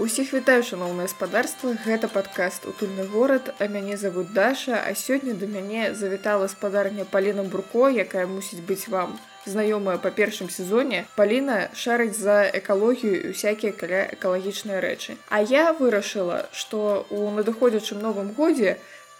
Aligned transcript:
Усіх 0.00 0.30
вітаю 0.32 0.62
шаноўнае 0.64 1.06
спадарства 1.12 1.74
гэта 1.84 2.08
падкаст 2.08 2.64
утульны 2.70 3.04
горад 3.14 3.50
а 3.58 3.66
мяне 3.68 3.98
зовут 4.00 4.30
даша 4.32 4.78
а 4.80 4.94
сёння 4.96 5.34
да 5.40 5.44
мяне 5.44 5.92
завітала 5.92 6.48
спадарня 6.48 7.04
паліна 7.04 7.44
бурко 7.44 7.90
якая 8.04 8.24
мусіць 8.30 8.64
быць 8.70 8.88
вам 8.88 9.18
знаёмая 9.44 9.98
па 10.00 10.08
першым 10.08 10.48
сезоне. 10.48 11.04
Паліна 11.20 11.68
шарыць 11.82 12.16
за 12.16 12.48
экалогію 12.48 13.12
і 13.12 13.36
усякія 13.36 13.76
каля 13.76 14.08
экалагічныя 14.16 14.80
рэчы. 14.80 15.20
А 15.28 15.44
я 15.44 15.76
вырашыла 15.76 16.48
што 16.52 17.04
у 17.10 17.28
надыходзячым 17.36 18.00
новым 18.00 18.32
годзе 18.32 18.78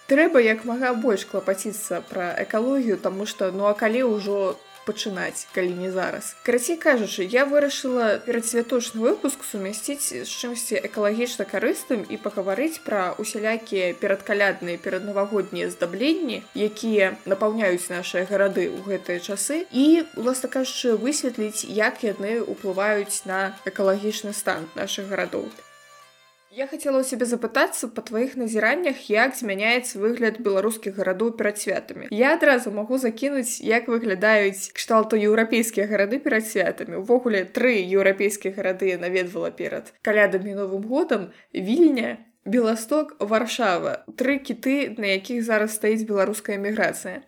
трэба 0.08 0.40
як 0.40 0.64
мага 0.64 0.96
больш 0.96 1.28
клапаціцца 1.28 2.00
пра 2.08 2.32
экалогію 2.40 2.96
таму 2.96 3.28
што 3.28 3.52
ну 3.52 3.68
а 3.68 3.76
калі 3.76 4.08
ўжо 4.16 4.56
там 4.56 4.69
пачынаць 4.90 5.46
калі 5.54 5.78
не 5.78 5.90
зараз. 5.94 6.34
Карацей 6.42 6.76
кажучы 6.76 7.22
я 7.22 7.46
вырашыла 7.46 8.18
перад 8.26 8.46
святочны 8.46 9.00
выпуск 9.06 9.46
сумясціць 9.46 10.10
з 10.10 10.26
чымсьці 10.26 10.82
экалагічна 10.90 11.46
карыстым 11.46 12.02
і 12.10 12.18
пагаварыць 12.18 12.82
пра 12.82 13.14
усялякія 13.22 13.94
перадкалядныя 14.02 14.82
пераднавагоднія 14.82 15.70
здабленні 15.70 16.42
якія 16.54 17.14
напаўняюць 17.30 17.86
нашыя 17.94 18.26
гарады 18.26 18.66
ў 18.66 18.78
гэтыя 18.90 19.22
часы 19.22 19.62
і 19.70 20.02
уласна 20.18 20.50
кажучы 20.50 20.98
высветліць 20.98 21.64
як 21.70 22.02
яны 22.02 22.40
ўплываюць 22.42 23.22
на 23.30 23.54
экалагічны 23.70 24.34
стан 24.34 24.66
наших 24.74 25.06
гарадоў 25.14 25.46
Я 26.50 26.66
хацела 26.66 26.98
ў 26.98 27.06
сябе 27.06 27.26
запытацца 27.30 27.88
па 27.94 28.02
тваіх 28.02 28.32
назіраннях, 28.34 29.04
як 29.06 29.36
змяняецца 29.38 30.00
выгляд 30.02 30.40
беларускіх 30.42 30.96
гарадоў 30.98 31.30
перад 31.38 31.62
святамі. 31.62 32.08
Я 32.10 32.32
адразу 32.34 32.72
магу 32.74 32.98
закінуць, 32.98 33.62
як 33.62 33.86
выглядаюць 33.86 34.74
кшталту 34.74 35.14
еўрапейскія 35.14 35.86
гарады 35.86 36.18
перад 36.18 36.48
святамі. 36.50 36.98
Увогуле 37.04 37.44
тры 37.46 37.78
еўрапейскія 37.78 38.50
гарады 38.58 38.98
наведвала 38.98 39.54
перад 39.54 39.94
калядамі 40.02 40.58
новым 40.58 40.90
годам, 40.90 41.30
вільня, 41.54 42.18
Беласток, 42.44 43.14
варшава, 43.20 44.02
тры 44.18 44.40
кіты, 44.42 44.98
на 44.98 45.14
якіх 45.14 45.44
зараз 45.46 45.78
стаіць 45.78 46.08
беларуская 46.08 46.56
эміграцыя. 46.58 47.22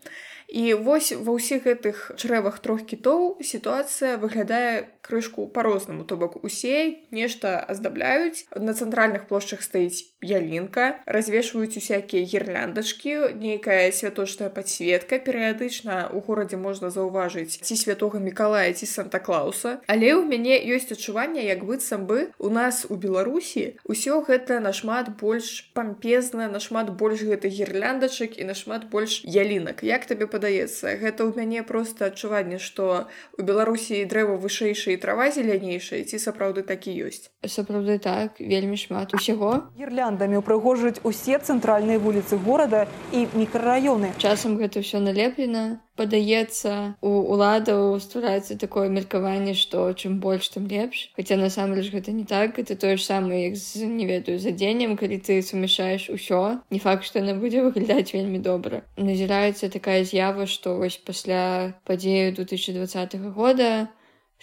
І 0.53 0.75
вось 0.75 1.13
ва 1.17 1.33
ўсіх 1.39 1.65
гэтых 1.65 2.17
чрэвах 2.21 2.59
трох 2.65 2.83
кітоў 2.85 3.41
сітуацыя 3.41 4.21
выглядае 4.21 4.89
крышку 5.03 5.47
по-рознаму 5.47 6.05
то 6.05 6.17
бок 6.17 6.43
усе 6.45 7.03
нешта 7.11 7.59
аздабляюць. 7.59 8.47
На 8.55 8.73
цэнтральных 8.73 9.27
плошчах 9.27 9.63
стаіць 9.63 10.15
ялінка 10.23 11.03
развешваюць 11.07 11.77
усякія 11.77 12.23
гірляндачкі 12.23 13.35
нейкая 13.35 13.91
святочная 13.91 14.49
подсветка 14.49 15.19
перыядычна. 15.19 16.09
У 16.15 16.23
горадзе 16.23 16.57
можна 16.57 16.91
заўважыць 16.95 17.59
ці 17.61 17.75
святога 17.77 18.23
мікалая 18.23 18.71
ці 18.73 18.87
санта-клауса. 18.87 19.83
Але 19.91 20.15
ў 20.15 20.23
мяне 20.23 20.57
ёсць 20.63 20.95
адчуванне 20.95 21.43
як 21.45 21.67
быццам 21.67 22.07
бы 22.07 22.31
у 22.39 22.49
нас 22.49 22.87
у 22.89 22.95
беларусі 22.95 23.75
ўсё 23.91 24.23
гэта 24.23 24.63
нашмат 24.63 25.19
больш 25.19 25.67
пампезна 25.75 26.47
нашмат 26.47 26.95
больш 26.95 27.27
гэта 27.27 27.51
гірляндачак 27.51 28.39
і 28.39 28.47
нашмат 28.47 28.87
больш 28.87 29.27
ялінак. 29.27 29.83
Як 29.83 30.07
табе 30.07 30.31
падаецца 30.31 30.95
гэта 31.03 31.27
ў 31.27 31.35
мяне 31.35 31.67
просто 31.67 32.07
адчуванне 32.07 32.63
што 32.63 33.11
у 33.35 33.43
беларусі 33.43 34.05
дрэва 34.07 34.39
вышэйшай 34.39 34.92
і 34.93 35.01
трава 35.03 35.31
зелянейшая 35.31 36.05
ці 36.05 36.23
сапраўды 36.23 36.63
такі 36.63 36.93
ёсць 37.09 37.33
сапраўды 37.49 37.99
так 37.99 38.39
вельмі 38.41 38.77
шмат 38.77 39.15
усяго. 39.15 39.69
Гірляндамі 39.79 40.39
упрыгожваюць 40.39 41.03
усе 41.03 41.39
цэнтральныя 41.39 41.99
вуліцы 41.99 42.39
горада 42.39 42.87
і 43.13 43.27
мікрараёны. 43.35 44.15
Часам 44.19 44.57
гэта 44.59 44.83
ўсё 44.83 45.03
налеплена 45.03 45.83
падаецца 45.99 46.97
у 47.05 47.11
уладаў 47.35 48.01
ствараецца 48.01 48.57
такое 48.57 48.89
меркаванне 48.89 49.55
што 49.59 49.93
чым 49.93 50.21
больш 50.25 50.49
там 50.55 50.67
лепш. 50.71 51.11
Хаця 51.19 51.37
насамрэч 51.37 51.91
гэта 51.93 52.13
не 52.13 52.25
так 52.25 52.59
это 52.59 52.77
тое 52.77 52.97
ж 52.97 53.03
самае 53.05 53.53
як 53.53 53.57
з 53.57 53.85
не 53.85 54.07
ведаю 54.07 54.39
за 54.39 54.55
дзеннем 54.55 54.97
калі 54.97 55.19
ты 55.19 55.43
сумяшаеш 55.43 56.09
усё. 56.11 56.63
Не 56.71 56.79
факт 56.79 57.05
што 57.05 57.21
яна 57.21 57.35
будзе 57.35 57.63
выглядаць 57.67 58.15
вельмі 58.15 58.39
добра. 58.39 58.83
Назіраецца 58.97 59.69
такая 59.69 60.05
з'ява 60.05 60.47
што 60.47 60.79
вось 60.79 60.97
пасля 60.97 61.75
падзею 61.85 62.33
2020 62.39 63.21
года 63.35 63.91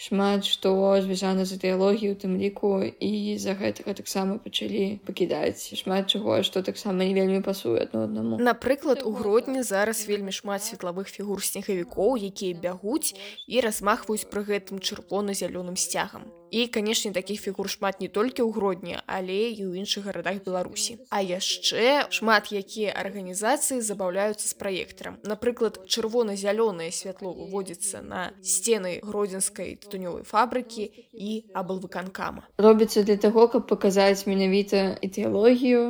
шмат 0.00 0.48
што 0.48 0.72
звязана 1.04 1.44
з 1.44 1.60
ідэалогіяй 1.60 2.16
у 2.16 2.16
тым 2.16 2.40
ліку 2.40 2.80
і 2.88 3.10
з-за 3.36 3.52
гэтага 3.60 3.92
таксама 3.92 4.40
пачалі 4.40 4.96
пакідаць 5.04 5.76
шмат 5.76 6.08
чаго 6.08 6.40
што 6.40 6.64
таксама 6.64 7.04
не 7.04 7.12
вельмі 7.12 7.44
пасуе 7.44 7.84
адно 7.84 8.08
аднаму. 8.08 8.40
Напрыклад 8.40 9.04
у 9.04 9.12
грудні 9.12 9.62
зараз 9.62 10.08
вельмі 10.08 10.32
шмат 10.32 10.64
светлавых 10.64 11.12
фігур 11.12 11.44
снегавікоў 11.44 12.16
якія 12.16 12.56
бягуць 12.56 13.12
і 13.44 13.60
размахваюць 13.60 14.24
пры 14.32 14.48
гэтым 14.48 14.80
чырвона-зялёным 14.80 15.76
сцягам. 15.76 16.32
І 16.50 16.66
канешне 16.66 17.12
такіх 17.12 17.40
фігур 17.40 17.70
шмат 17.70 18.00
не 18.00 18.08
толькі 18.08 18.42
ў 18.42 18.50
гродні 18.50 18.96
але 19.06 19.54
і 19.54 19.70
ў 19.70 19.84
іншых 19.84 20.08
гарадах 20.08 20.42
беларусі. 20.42 20.98
А 21.12 21.22
яшчэ 21.22 22.10
шмат 22.10 22.50
якія 22.50 22.90
арганізацыі 22.96 23.84
забаўляюцца 23.84 24.48
з 24.48 24.54
праектарам. 24.58 25.20
Напрыклад 25.22 25.78
чырвона-зялёнае 25.86 26.90
святло 26.90 27.30
выводзіцца 27.36 28.02
на 28.02 28.34
сцены 28.42 28.98
гродзенскай 29.04 29.78
тытунёвай 29.90 30.22
фабрыкі 30.22 30.86
і 31.12 31.30
аблвыканкама 31.58 32.46
робіцца 32.56 33.02
для 33.02 33.18
таго 33.18 33.50
каб 33.50 33.66
паказаць 33.66 34.26
менавіта 34.30 34.94
ідэалогію 35.02 35.82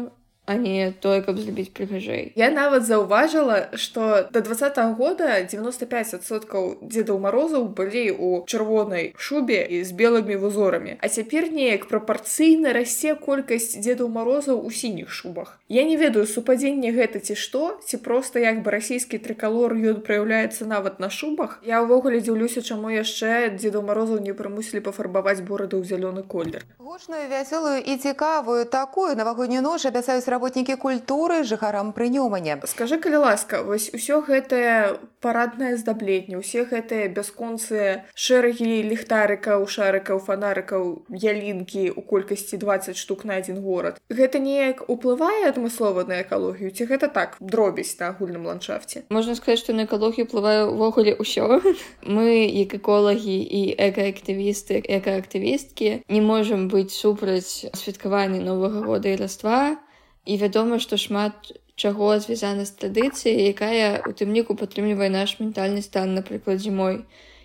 а 0.50 0.59
не 0.59 0.91
тое 1.06 1.22
каб 1.22 1.38
зрабіць 1.38 1.71
прыгажэй 1.78 2.34
я 2.34 2.50
нават 2.50 2.83
заўважыла 2.91 3.78
что 3.78 4.27
до 4.34 4.43
два 4.43 4.55
-го 4.59 4.94
года 4.99 5.47
95соткаў 5.47 6.83
дзедаў 6.83 7.19
морозаў 7.22 7.69
былі 7.78 8.11
у 8.11 8.28
чырвонай 8.47 9.15
шубе 9.16 9.62
і 9.71 9.84
з 9.84 9.93
белымі 9.93 10.37
вузорамі. 10.37 10.97
А 11.00 11.09
цяпер 11.09 11.50
неяк 11.53 11.87
прапарцыйна 11.87 12.72
расце 12.72 13.15
колькасць 13.15 13.77
дзедаў 13.78 14.09
морозаў 14.09 14.60
у 14.60 14.71
сініх 14.71 15.10
шубах. 15.10 15.59
Я 15.69 15.84
не 15.84 15.97
ведаю 15.97 16.27
супадзенне 16.27 16.93
гэта 16.93 17.21
ці 17.21 17.34
што 17.34 17.78
ці 17.84 17.97
просто 17.97 18.39
як 18.39 18.62
бы 18.62 18.71
расійскі 18.71 19.19
трыкалор 19.19 19.75
ён 19.75 20.03
праяўляецца 20.06 20.66
нават 20.66 21.00
на 21.00 21.10
шубах. 21.10 21.60
Я 21.65 21.83
ўвогуле 21.83 22.21
дзіўлюся 22.21 22.62
чаму 22.62 22.91
яшчэ 22.91 23.56
дзедаў 23.56 23.87
морозаў 23.87 24.19
не 24.21 24.34
прымусілі 24.34 24.81
пафарбаваць 24.81 25.41
бораду 25.41 25.81
ў 25.81 25.84
зялёны 25.87 26.22
колер. 26.22 26.65
Гучную 26.78 27.28
вясёлую 27.31 27.78
і 27.78 27.97
цікавую 27.97 28.65
такую 28.66 29.15
навагоднюю 29.16 29.62
ноч 29.62 29.87
абяцаюць 29.87 30.27
работнікі 30.41 30.81
культуры 30.81 31.45
жыхарам 31.45 31.93
прынёмання. 31.93 32.65
Скажи 32.65 32.97
калі 32.97 33.28
ласка 33.28 33.61
вось 33.62 33.93
усё 33.93 34.25
гэтае 34.25 34.97
параднае 35.21 35.77
здабленне 35.77 36.41
усе 36.41 36.65
гэтыя 36.65 37.12
бясконцыя 37.12 38.09
шэрагі 38.17 38.89
ліхтарыкаў 38.89 39.69
шарыкаў 39.69 40.17
фонарыкаў 40.25 41.05
ялінкі 41.12 41.93
у 41.93 42.01
колькасці 42.01 42.56
20 42.56 42.97
штук 42.97 43.28
на 43.28 43.37
адзін 43.37 43.61
горад. 43.61 44.01
Гэта 44.09 44.41
неяк 44.41 44.89
уплывае 44.89 45.53
адмыслова 45.53 46.09
на 46.09 46.25
экалогію 46.25 46.72
ці 46.72 46.89
гэта 46.89 47.12
так 47.12 47.37
дробязь 47.41 48.01
на 48.01 48.09
агульным 48.17 48.49
ландшафце? 48.49 49.05
Можна 49.12 49.37
сказаць 49.37 49.61
што 49.61 49.77
на 49.77 49.84
экалогію 49.84 50.25
ўплывае 50.25 50.72
ўвогуле 50.72 51.21
ўсё. 51.21 51.61
Мы 52.17 52.49
як 52.49 52.81
эколагі 52.81 53.37
і 53.45 53.77
экаактывісты 53.77 54.81
экаактывісткі 54.89 56.09
не 56.09 56.25
можам 56.25 56.72
быць 56.72 56.97
супраць 56.97 57.69
святкавання 57.77 58.41
новага 58.41 58.81
года 58.89 59.12
і 59.12 59.21
раства 59.21 59.77
і 60.26 60.36
вядома 60.36 60.78
што 60.78 60.97
шмат 60.97 61.53
чаго 61.81 62.19
звязана 62.20 62.64
з 62.69 62.76
традыцыяй 62.76 63.48
якая 63.53 64.04
у 64.08 64.12
тым 64.12 64.34
ліку 64.36 64.56
падтрымлівае 64.60 65.08
наш 65.08 65.38
ментальны 65.41 65.81
стан 65.82 66.14
напрыклад 66.19 66.60
зімой. 66.60 67.00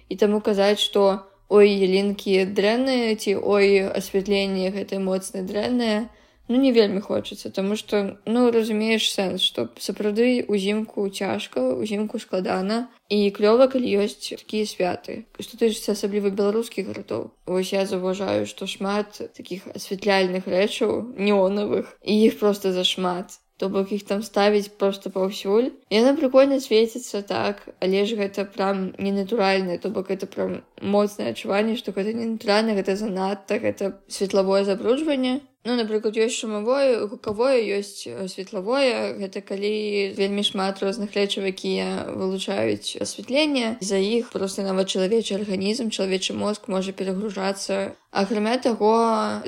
І 0.10 0.18
таму 0.20 0.42
казаць 0.44 0.84
што 0.84 1.24
ой 1.50 1.72
ялінкі 1.72 2.44
дрэнныя 2.58 3.16
ці 3.16 3.38
ой 3.40 3.88
асвятленне 4.02 4.74
гэтае 4.76 5.00
моцна 5.00 5.46
дрэннае 5.48 6.10
ну 6.48 6.62
не 6.62 6.72
вельмі 6.72 7.02
хочацца 7.02 7.50
таму 7.50 7.76
што 7.80 8.02
ну 8.26 8.50
разумееш 8.54 9.08
сэнс 9.12 9.42
што 9.42 9.70
сапраўды 9.88 10.46
узімку 10.48 11.08
цяжка 11.10 11.64
узімку 11.86 12.20
складана 12.20 12.88
і 13.10 13.30
клёва 13.38 13.70
калі 13.70 13.86
ёсць 14.02 14.34
такія 14.34 14.66
святы. 14.66 15.26
Што 15.40 15.58
тычыцца 15.62 15.94
асабліва 15.94 16.34
беларускіх 16.34 16.90
гарадоў. 16.90 17.32
Вось 17.46 17.74
я 17.74 17.86
заўважаю 17.86 18.46
што 18.50 18.66
шмат 18.66 19.22
такіх 19.38 19.68
асвятляльных 19.74 20.50
рэчаў 20.50 21.18
неонавых 21.18 21.98
і 22.02 22.14
іх 22.30 22.40
просто 22.40 22.74
зашмат. 22.74 23.40
То 23.58 23.70
бок 23.70 23.92
іх 23.96 24.04
там 24.04 24.22
ставіць 24.22 24.74
просто 24.82 25.10
паўсюль. 25.10 25.70
Яна 25.90 26.12
прыкольна 26.20 26.60
свеціцца 26.60 27.22
так 27.22 27.64
але 27.80 28.06
ж 28.06 28.18
гэта 28.20 28.46
прям 28.46 28.92
ненатуральна 28.98 29.78
то 29.78 29.90
бок 29.90 30.12
это 30.12 30.28
прям 30.28 30.62
моцнае 30.82 31.32
адчуванне 31.32 31.78
што 31.80 31.94
гэта 31.96 32.14
не 32.14 32.26
натуральна 32.36 32.76
гэта 32.76 32.98
занадта 33.00 33.62
гэта 33.62 34.02
светлавое 34.10 34.66
забруджванне 34.66 35.42
Ну, 35.66 35.74
напрыклад 35.74 36.14
ёсць 36.14 36.38
шумавое 36.38 37.08
гукавое 37.10 37.58
ёсць 37.78 38.06
светлавое 38.06 39.18
гэта 39.18 39.42
калі 39.42 40.14
вельмі 40.14 40.46
шмат 40.46 40.78
розных 40.86 41.18
рэчаў 41.18 41.50
якія 41.50 42.06
вылучаюць 42.14 43.02
асвятленне 43.02 43.82
за 43.82 43.98
іх 43.98 44.30
просто 44.30 44.62
нават 44.62 44.94
чалавечы 44.94 45.34
арганізм 45.42 45.90
чалавечы 45.90 46.38
мозг 46.38 46.70
можа 46.70 46.94
перагружацца. 46.94 47.98
Акрамя 48.14 48.62
таго 48.62 48.94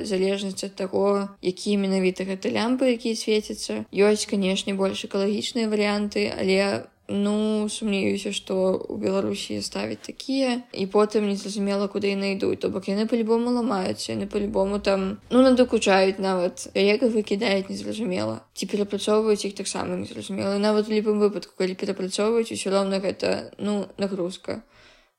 залежнасць 0.02 0.66
ад 0.66 0.74
таго 0.74 1.30
якія 1.38 1.78
менавіта 1.78 2.26
гэта 2.26 2.50
лямпы 2.50 2.98
якія 2.98 3.14
свецяцца 3.14 3.86
ёсць 3.94 4.26
канешне 4.26 4.74
больш 4.74 5.06
экалагічныя 5.06 5.70
варыянты 5.70 6.26
але 6.34 6.90
ну 7.08 7.68
сумнеюся 7.68 8.32
што 8.32 8.76
у 8.88 8.96
беларусі 9.00 9.60
ставяць 9.64 10.04
такія 10.04 10.62
і 10.72 10.86
потым 10.86 11.28
незразумела 11.28 11.88
куды 11.88 12.12
яны 12.12 12.36
ідуць. 12.36 12.60
То 12.60 12.68
бок 12.68 12.88
яны 12.88 13.08
по-любому 13.08 13.50
ламаюцца 13.50 14.12
яны 14.12 14.28
по-любому 14.28 14.78
там 14.78 15.18
ну 15.30 15.42
надакучаюць 15.42 16.20
нават. 16.20 16.68
Як 16.74 17.02
выкідаюць 17.02 17.68
незразумела. 17.68 18.44
Ці 18.54 18.66
перапрацоўваюць 18.66 19.44
іх 19.44 19.54
таксама 19.54 19.96
незразумела. 19.96 20.58
Нават 20.58 20.88
у 20.88 20.92
любым 20.92 21.18
выпадку 21.18 21.56
калі 21.56 21.74
перапрацоўваюць 21.74 22.52
усё 22.52 22.70
роўна 22.70 23.00
гэта 23.00 23.52
ну 23.58 23.88
нагрузка 23.96 24.62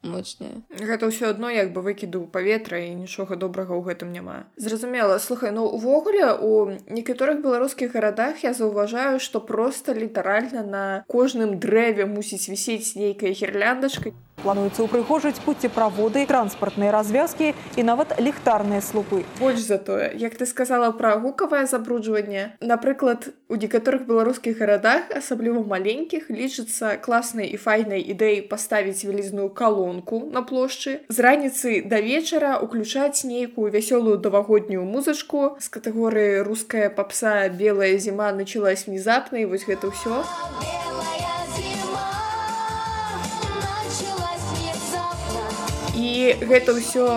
моцная 0.04 0.63
гэта 0.69 1.10
ўсё 1.12 1.30
адно 1.30 1.50
як 1.51 1.74
бы 1.75 1.81
выкіду 1.84 2.24
паветра 2.31 2.80
і 2.80 2.96
нічога 2.96 3.36
добрага 3.36 3.75
ў 3.75 3.92
гэтым 3.92 4.12
няма. 4.16 4.48
Зразумела 4.56 5.19
слухай 5.19 5.51
ну 5.51 5.66
увогуле 5.66 6.31
у 6.34 6.72
некаторых 6.88 7.44
беларускіх 7.44 7.92
гарадах 7.92 8.44
я 8.44 8.54
заўважаю 8.54 9.19
што 9.19 9.42
просто 9.42 9.94
літаральна 9.94 10.63
на 10.63 10.86
кожным 11.07 11.60
дрэве 11.60 12.06
мусіць 12.06 12.48
вісець 12.48 12.96
нейкая 12.96 13.36
гірляндачка 13.36 14.16
плануецца 14.44 14.86
ўпрыгожыць 14.86 15.41
пуцеправоды 15.45 16.25
транспартныя 16.30 16.91
развязкі 16.91 17.53
і 17.75 17.81
нават 17.83 18.15
ліхтарныя 18.19 18.81
слупы. 18.81 19.24
Больш 19.39 19.59
за 19.65 19.77
тое 19.77 20.12
як 20.15 20.36
ты 20.36 20.45
сказала 20.45 20.91
пра 20.91 21.15
гукавае 21.19 21.65
забруджванне 21.65 22.56
напрыклад 22.62 23.30
у 23.50 23.56
некаторых 23.56 24.06
беларускіх 24.07 24.57
гарадах 24.59 25.12
асабліва 25.15 25.63
маленькіх 25.63 26.30
лічыцца 26.30 26.95
класнай 27.01 27.51
і 27.51 27.57
файнай 27.57 28.01
ідэі 28.01 28.47
паставіць 28.50 29.03
вялізную 29.03 29.50
калонку 29.50 30.24
на 30.31 30.41
плошчы 30.41 31.00
з 31.09 31.18
раніцы 31.19 31.83
да 31.86 32.01
вечара 32.01 32.57
уключаць 32.57 33.24
нейкую 33.24 33.71
вясёлую 33.71 34.18
давагоднюю 34.18 34.83
музычку. 34.83 35.57
З 35.59 35.68
катэгорыі 35.69 36.44
руская 36.47 36.89
папса 36.89 37.50
белая 37.50 37.97
зіма 37.97 38.31
началась 38.31 38.88
внезапна 38.88 39.44
і 39.44 39.50
вось 39.50 39.65
гэта 39.68 39.91
ўсё. 39.94 40.24
А 40.24 41.19
і 46.19 46.24
гэта 46.51 46.75
ўсё 46.75 47.07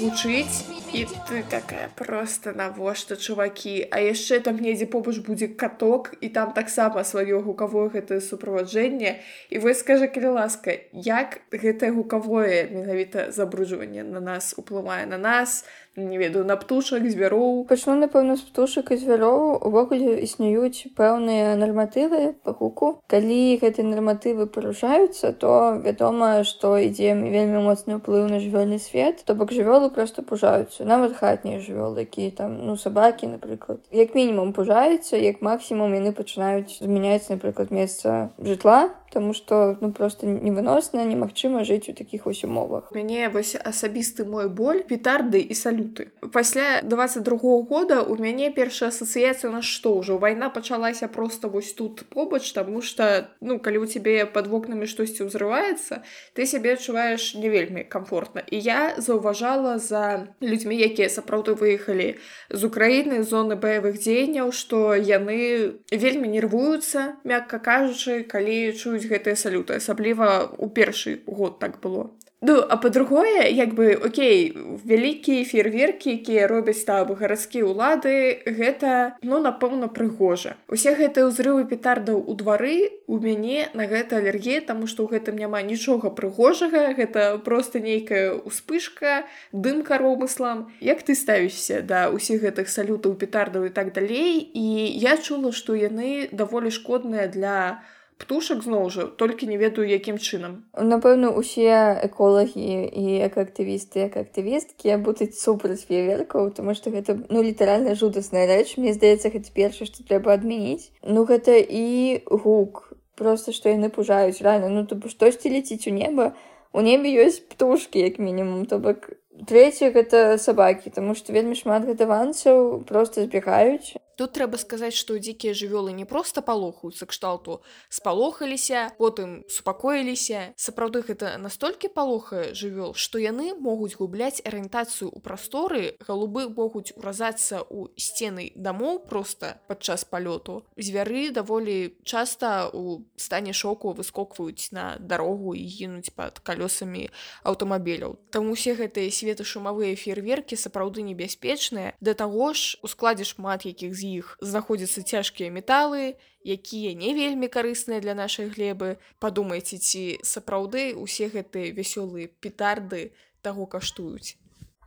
гучыць 0.00 0.56
і 0.92 1.06
ты 1.28 1.44
такая 1.50 1.88
просто 1.94 2.52
навошта 2.52 3.14
чувакі 3.16 3.86
а 3.94 4.00
яшчэ 4.02 4.40
там 4.42 4.58
недзе 4.58 4.86
побач 4.90 5.22
будзе 5.22 5.46
каток 5.46 6.14
і 6.20 6.28
там 6.34 6.50
таксама 6.52 7.04
сваё 7.06 7.38
гукавое 7.46 7.86
гэтае 7.94 8.18
суправаджэнне 8.18 9.12
і 9.50 9.56
вы 9.62 9.74
скажа 9.74 10.10
калі 10.10 10.34
ласка 10.34 10.74
як 10.92 11.46
гэтае 11.54 11.94
гукавое 11.94 12.66
менавіта 12.74 13.30
забруджванне 13.30 14.02
на 14.02 14.18
нас 14.18 14.54
уплывае 14.58 15.06
на 15.06 15.18
нас 15.18 15.62
на 15.62 15.90
не 15.96 16.18
ведаю 16.18 16.44
на 16.44 16.56
птушак 16.56 17.02
звяроў? 17.10 17.66
Пачну 17.66 17.94
напэўна 17.98 18.36
з 18.36 18.46
птушак 18.46 18.90
і 18.94 18.96
звяроў. 18.96 19.58
Увогуле 19.66 20.22
існуюць 20.22 20.86
пэўныя 20.94 21.56
нарматывы 21.58 22.34
по 22.44 22.52
гуку. 22.54 23.02
Калі 23.10 23.58
гэтыя 23.58 23.86
нарматывы 23.86 24.46
парушаюцца 24.46 25.32
то 25.32 25.80
вядома 25.82 26.44
што 26.44 26.78
ідзе 26.78 27.14
вельмі 27.14 27.64
моцны 27.66 27.98
ўплыў 27.98 28.30
на 28.30 28.38
жывёльны 28.38 28.78
свет 28.78 29.24
то 29.26 29.34
бок 29.34 29.50
жывёлы 29.50 29.90
просто 29.90 30.22
пужаюцца 30.22 30.79
нават 30.84 31.16
хатнія 31.16 31.60
жывёлы 31.60 32.06
якія 32.08 32.30
там 32.30 32.56
ну 32.66 32.76
сабакі 32.76 33.26
напрыклад 33.26 33.80
як 33.92 34.14
мінімум 34.14 34.52
пужаюцца 34.52 35.16
як 35.16 35.42
максімум 35.42 35.94
яны 35.94 36.12
пачынаюць 36.12 36.80
змяняць 36.80 37.28
напрыклад 37.28 37.70
месца 37.70 38.30
жытла 38.40 38.90
Таму 39.10 39.34
што 39.34 39.76
ну 39.80 39.92
просто 39.92 40.26
невыносна 40.26 41.04
немагчыма 41.04 41.64
жыць 41.64 41.90
у 41.90 41.94
такіх 41.94 42.26
вось 42.26 42.44
умовах 42.44 42.90
мяне 42.94 43.28
вось 43.28 43.56
асабісты 43.56 44.24
мой 44.24 44.48
боль 44.48 44.82
петарды 44.86 45.40
і 45.40 45.54
салюты. 45.54 46.10
Пасля 46.32 46.80
22 46.82 47.38
-го 47.38 47.62
года 47.62 48.02
у 48.02 48.16
мяне 48.16 48.50
першая 48.50 48.90
асацыяцыя 48.90 49.50
на 49.50 49.62
што 49.62 49.98
ўжо 49.98 50.18
вайна 50.18 50.50
пачалася 50.50 51.08
просто 51.08 51.48
вось 51.48 51.72
тут 51.72 52.04
побач 52.08 52.52
таму 52.52 52.82
что 52.82 53.26
ну 53.40 53.58
калі 53.58 53.78
у 53.78 53.86
цябе 53.86 54.26
под 54.26 54.46
вокнамі 54.46 54.86
штосьці 54.86 55.24
ўзрываецца 55.24 56.02
ты 56.34 56.46
сябе 56.46 56.72
адчуваеш 56.74 57.34
не 57.34 57.48
вельмі 57.48 57.84
комфортна 57.84 58.42
і 58.50 58.58
я 58.58 58.94
заўважала 58.96 59.78
за 59.78 60.26
людзьмі 60.40 60.76
якія 60.76 61.08
сапраўды 61.08 61.54
выехалі 61.54 62.18
з 62.50 62.64
Украіны 62.64 63.22
зоны 63.22 63.56
баявых 63.56 63.98
дзеянняў 63.98 64.52
што 64.52 64.94
яны 64.94 65.72
вельмі 65.90 66.28
нервуюцца 66.28 67.16
мякка 67.24 67.58
кажучы 67.58 68.22
калі 68.22 68.72
чуюць 68.72 68.99
чуюць 69.00 69.10
гэтыя 69.10 69.36
салюты 69.36 69.80
асабліва 69.80 70.56
ў 70.56 70.66
першы 70.74 71.20
год 71.26 71.58
так 71.58 71.80
было. 71.80 72.10
Ну 72.42 72.64
а 72.66 72.76
по-другое 72.76 73.48
як 73.52 73.74
бы 73.74 73.92
Окей 73.92 74.56
вялікія 74.56 75.44
фейерверкі 75.44 76.10
якія 76.16 76.48
робяць 76.48 76.88
там 76.88 77.12
гарадскія 77.12 77.68
ўлады 77.68 78.40
гэта 78.48 79.20
ну 79.20 79.44
напэўна 79.44 79.92
прыгожа. 79.92 80.56
Усе 80.64 80.96
гэтыя 80.96 81.28
ўзрывы 81.28 81.68
петардаў 81.68 82.16
у 82.16 82.32
двары 82.32 82.96
у 83.06 83.20
мяне 83.20 83.68
на 83.76 83.84
гэта 83.84 84.24
алергія 84.24 84.64
таму 84.64 84.88
што 84.88 85.04
ў 85.04 85.20
гэтым 85.20 85.36
няма 85.36 85.60
нічога 85.60 86.08
прыгожага 86.16 86.96
гэта 86.96 87.36
просто 87.44 87.76
нейкая 87.76 88.32
успышка 88.32 89.28
дым 89.52 89.84
каромыслам. 89.84 90.72
Як 90.80 91.04
ты 91.04 91.12
ставішся 91.12 91.84
да 91.84 92.08
ўсіх 92.08 92.40
гэтых 92.40 92.72
салютаў 92.72 93.20
петардаў 93.20 93.68
і 93.68 93.76
так 93.76 93.92
далей? 93.92 94.40
І 94.40 94.96
я 94.96 95.20
чула 95.20 95.52
што 95.52 95.76
яны 95.76 96.32
даволі 96.32 96.72
шкодныя 96.72 97.28
для 97.28 97.84
у 97.84 97.99
птушак 98.20 98.62
зноў 98.66 98.90
жа 98.94 99.06
толькі 99.22 99.48
не 99.50 99.56
ведаю 99.60 99.88
якім 99.88 100.20
чынам. 100.20 100.52
Напэўна 100.76 101.32
усе 101.40 101.72
эколагі 102.06 102.84
і 102.86 103.04
экаактывісты 103.26 104.04
як 104.06 104.18
актывісткі 104.20 104.96
будуць 105.00 105.40
супраць 105.40 105.86
феверкаў 105.88 106.52
тому 106.56 106.74
что 106.74 106.92
гэта 106.94 107.16
ну 107.28 107.42
літаральна 107.42 107.96
жудасная 107.96 108.46
рэч. 108.50 108.76
Мне 108.76 108.92
здаецца 108.92 109.32
гэта 109.32 109.48
перша 109.54 109.88
што 109.88 110.04
трэба 110.04 110.36
адмяніць. 110.36 110.92
Ну 111.02 111.24
гэта 111.24 111.56
і 111.56 112.20
гук. 112.28 112.92
Просто 113.16 113.52
што 113.52 113.72
яны 113.72 113.88
пужаюць 113.88 114.44
рано 114.44 114.68
ну 114.68 114.84
то 114.86 115.00
штосьці 115.08 115.50
ляціць 115.56 115.88
у 115.88 115.96
неба. 115.96 116.36
У 116.72 116.84
небе 116.84 117.10
ёсць 117.24 117.40
птушкі 117.40 118.04
як 118.04 118.20
мінімум. 118.20 118.66
То 118.66 118.78
бок 118.78 119.10
трэці 119.48 119.90
гэта 119.96 120.38
сабакі 120.38 120.92
таму 120.92 121.16
што 121.16 121.32
вельмі 121.32 121.56
шмат 121.56 121.88
гэтаванцаў 121.88 122.84
просто 122.84 123.24
збегаюць 123.24 123.96
тут 124.20 124.36
трэба 124.36 124.60
сказаць 124.60 124.92
што 125.00 125.16
дзікія 125.16 125.56
жывёлы 125.56 125.96
не 125.96 126.04
проста 126.04 126.44
палохаюцца 126.44 127.08
кшталту 127.08 127.62
спалохаліся 127.88 128.92
потым 129.00 129.30
супакоіліся 129.48 130.52
сапраўды 130.60 131.00
гэта 131.08 131.40
настолькі 131.40 131.88
палохае 131.88 132.52
жывёл 132.52 132.92
што 132.92 133.16
яны 133.16 133.56
могуць 133.56 133.96
губляць 133.96 134.44
арыентацыю 134.44 135.08
ў 135.08 135.24
прасторы 135.24 135.96
галубы 136.04 136.52
могуць 136.52 136.92
уразацца 137.00 137.64
ў 137.64 137.88
сцены 137.96 138.52
дамоў 138.60 139.08
просто 139.08 139.56
падчас 139.72 140.04
палёту 140.04 140.68
звяры 140.76 141.32
даволі 141.32 141.96
часта 142.04 142.68
у 142.76 143.00
стане 143.16 143.56
шоку 143.56 143.96
выскокваюць 143.96 144.68
на 144.76 145.00
дарогу 145.00 145.56
і 145.56 145.64
гінуць 145.64 146.12
пад 146.12 146.44
калёсамі 146.44 147.08
аўтамабіляў 147.48 148.20
там 148.28 148.52
усе 148.52 148.76
гэтыя 148.76 149.08
светашумавыя 149.08 149.96
фейерверкі 149.96 150.60
сапраўды 150.60 151.08
небяспечныя 151.08 151.96
да 152.04 152.12
таго 152.12 152.52
ж 152.52 152.76
у 152.84 152.92
складзе 152.92 153.24
шмат 153.24 153.64
якіх 153.64 153.96
з 153.96 154.09
іх 154.10 154.36
знаходзяцца 154.40 155.02
цяжкія 155.06 155.50
металы, 155.54 156.18
якія 156.44 156.94
не 156.98 157.14
вельмі 157.14 157.48
карысныя 157.48 158.00
для 158.00 158.14
нашай 158.18 158.50
глебы. 158.50 158.98
Падумайце, 159.18 159.78
ці 159.78 160.18
сапраўды 160.26 160.92
усе 160.98 161.30
гэтыя 161.30 161.70
вясёлыя 161.76 162.28
петарды 162.40 163.12
таго 163.42 163.66
каштуюць. 163.66 164.36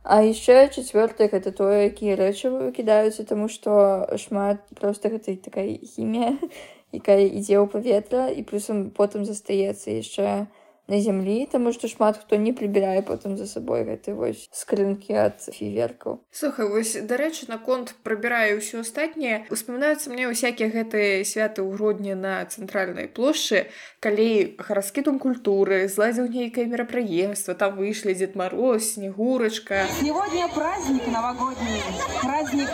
А 0.04 0.20
яшчэ 0.20 0.68
чацвёртае 0.68 1.32
гэта 1.32 1.48
тое, 1.56 1.88
якія 1.88 2.16
рэчывы 2.20 2.72
кідаюцца, 2.76 3.24
таму 3.24 3.48
што 3.48 4.04
шмат 4.20 4.60
проста 4.76 5.08
гэтай 5.08 5.40
такая 5.40 5.80
хімія, 5.80 6.36
якая 7.00 7.24
ідзе 7.24 7.56
ў 7.56 7.64
паветра 7.72 8.28
і 8.28 8.44
плюсам 8.44 8.90
потым 8.92 9.24
застаецца 9.24 9.96
яшчэ, 9.96 10.44
на 10.88 11.00
зямлі 11.00 11.46
таму 11.50 11.72
што 11.72 11.88
шмат 11.88 12.20
хто 12.20 12.36
не 12.36 12.52
прыбірае 12.52 13.00
потым 13.02 13.36
за 13.40 13.46
сабой 13.48 13.84
гэты 13.88 14.12
вось 14.12 14.48
скрынкі 14.52 15.16
ад 15.16 15.40
фіверкаў 15.40 16.20
сухай 16.28 16.68
вось 16.68 16.92
дарэчы 17.00 17.48
наконт 17.48 17.94
прыбіраю 18.04 18.60
ўсё 18.60 18.84
астатняе 18.84 19.44
успамінаюцца 19.48 20.12
мне 20.12 20.28
ўсякія 20.28 20.68
гэтыя 20.68 21.24
святы 21.24 21.64
ў 21.64 21.72
грудні 21.72 22.14
на 22.20 22.44
цэнтральнай 22.44 23.08
плошчы 23.08 23.64
калі 24.04 24.56
гарадскі 24.60 25.08
дом 25.08 25.16
культуры 25.16 25.88
зладзіў 25.88 26.28
нейкае 26.28 26.68
мерапрыемства 26.68 27.56
там 27.56 27.80
выйшлі 27.80 28.12
дзед 28.12 28.36
мароз 28.36 28.94
снегурачка. 28.94 29.88
Сегодня 30.00 30.48
праздник 30.52 31.06
новогодний 31.08 31.80
праздник 32.20 32.68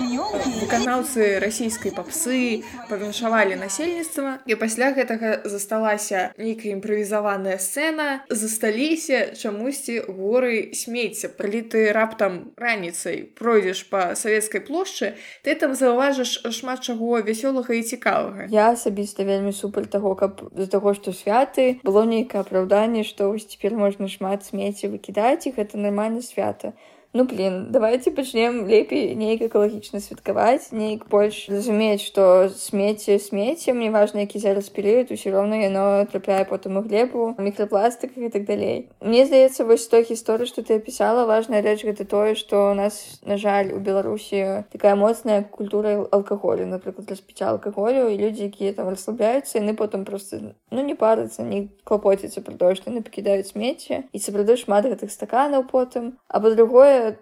выканаўцы 0.60 1.38
расійскай 1.38 1.94
папсы 1.94 2.66
павіншавалі 2.90 3.54
насельніцтва 3.62 4.38
і 4.46 4.58
пасля 4.58 4.90
гэтага 4.98 5.46
засталася 5.46 6.34
нейкая 6.38 6.74
імправізаваная 6.74 7.58
сцена 7.58 7.99
пэўна 8.00 8.24
засталіся 8.28 9.34
чамусьці 9.36 10.00
горы 10.08 10.72
смецця 10.74 11.28
калі 11.28 11.62
ты 11.72 11.92
раптам 11.92 12.52
раніцай 12.56 13.28
пройдзеш 13.36 13.84
па 13.90 14.14
савецкай 14.16 14.60
плошчы 14.60 15.14
ты 15.44 15.54
там 15.54 15.74
заўважыш 15.74 16.48
шмат 16.56 16.80
чаго 16.80 17.20
вясёлага 17.20 17.74
і 17.76 17.82
цікавага 17.82 18.48
я 18.50 18.70
асабіста 18.72 19.24
вельмі 19.24 19.52
супер 19.52 19.86
таго 19.86 20.14
каб 20.14 20.40
з-за 20.54 20.68
таго 20.76 20.94
што 20.94 21.12
святы 21.12 21.80
было 21.84 22.04
нейкае 22.04 22.40
апраўданне 22.42 23.04
што 23.04 23.32
вось 23.32 23.46
цяпер 23.46 23.76
можна 23.76 24.08
шмат 24.08 24.44
смецці 24.44 24.88
выкідаць 24.88 25.46
і 25.46 25.54
гэта 25.56 25.76
нармальна 25.76 26.22
свята 26.22 26.72
ну 27.12 27.24
блин 27.24 27.72
давайте 27.72 28.12
пачнем 28.12 28.68
лепей 28.68 29.16
неяк 29.16 29.42
экалагічна 29.42 29.98
святкаваць 29.98 30.70
неяк 30.70 31.08
больш 31.10 31.48
разумець 31.50 32.04
што 32.06 32.46
смеце 32.54 33.18
смеце 33.18 33.74
мне 33.74 33.90
важна 33.90 34.22
які 34.22 34.38
зараз 34.38 34.70
перыяд 34.70 35.10
усё 35.10 35.34
роўна 35.34 35.58
яно 35.58 36.06
трапляе 36.06 36.44
потым 36.46 36.78
у 36.78 36.82
глебу 36.86 37.34
мікрапластык 37.38 38.14
і 38.14 38.30
так 38.30 38.46
далей 38.46 38.86
Мне 39.02 39.26
здаецца 39.26 39.66
вось 39.66 39.88
той 39.90 40.06
гісторыі 40.06 40.46
што 40.46 40.62
ты 40.62 40.78
опісала 40.78 41.26
важная 41.26 41.62
рэч 41.66 41.82
гэта 41.82 42.06
тое 42.06 42.36
што 42.38 42.70
у 42.70 42.74
нас 42.78 43.18
на 43.26 43.36
жаль 43.36 43.74
у 43.74 43.82
беларусі 43.82 44.62
такая 44.70 44.94
моцная 44.94 45.42
культура 45.42 46.06
алкаголю 46.14 46.70
напрыклад 46.70 47.10
распіцця 47.10 47.50
алкаголю 47.50 48.06
і 48.06 48.22
людзі 48.22 48.46
якія 48.54 48.72
там 48.72 48.86
расслабляюцца 48.86 49.58
яны 49.58 49.74
потым 49.74 50.04
просто 50.04 50.54
ну 50.70 50.86
не 50.86 50.94
парацца 50.94 51.42
не 51.42 51.74
клапоціцца 51.82 52.38
про 52.38 52.54
тое 52.54 52.78
што 52.78 52.94
яны 52.94 53.02
пакідаюць 53.02 53.50
смецце 53.50 54.06
і 54.14 54.18
сапраўды 54.22 54.54
шмат 54.54 54.86
гэтых 54.86 55.10
стаканаў 55.10 55.66
потым 55.66 56.14
а 56.30 56.38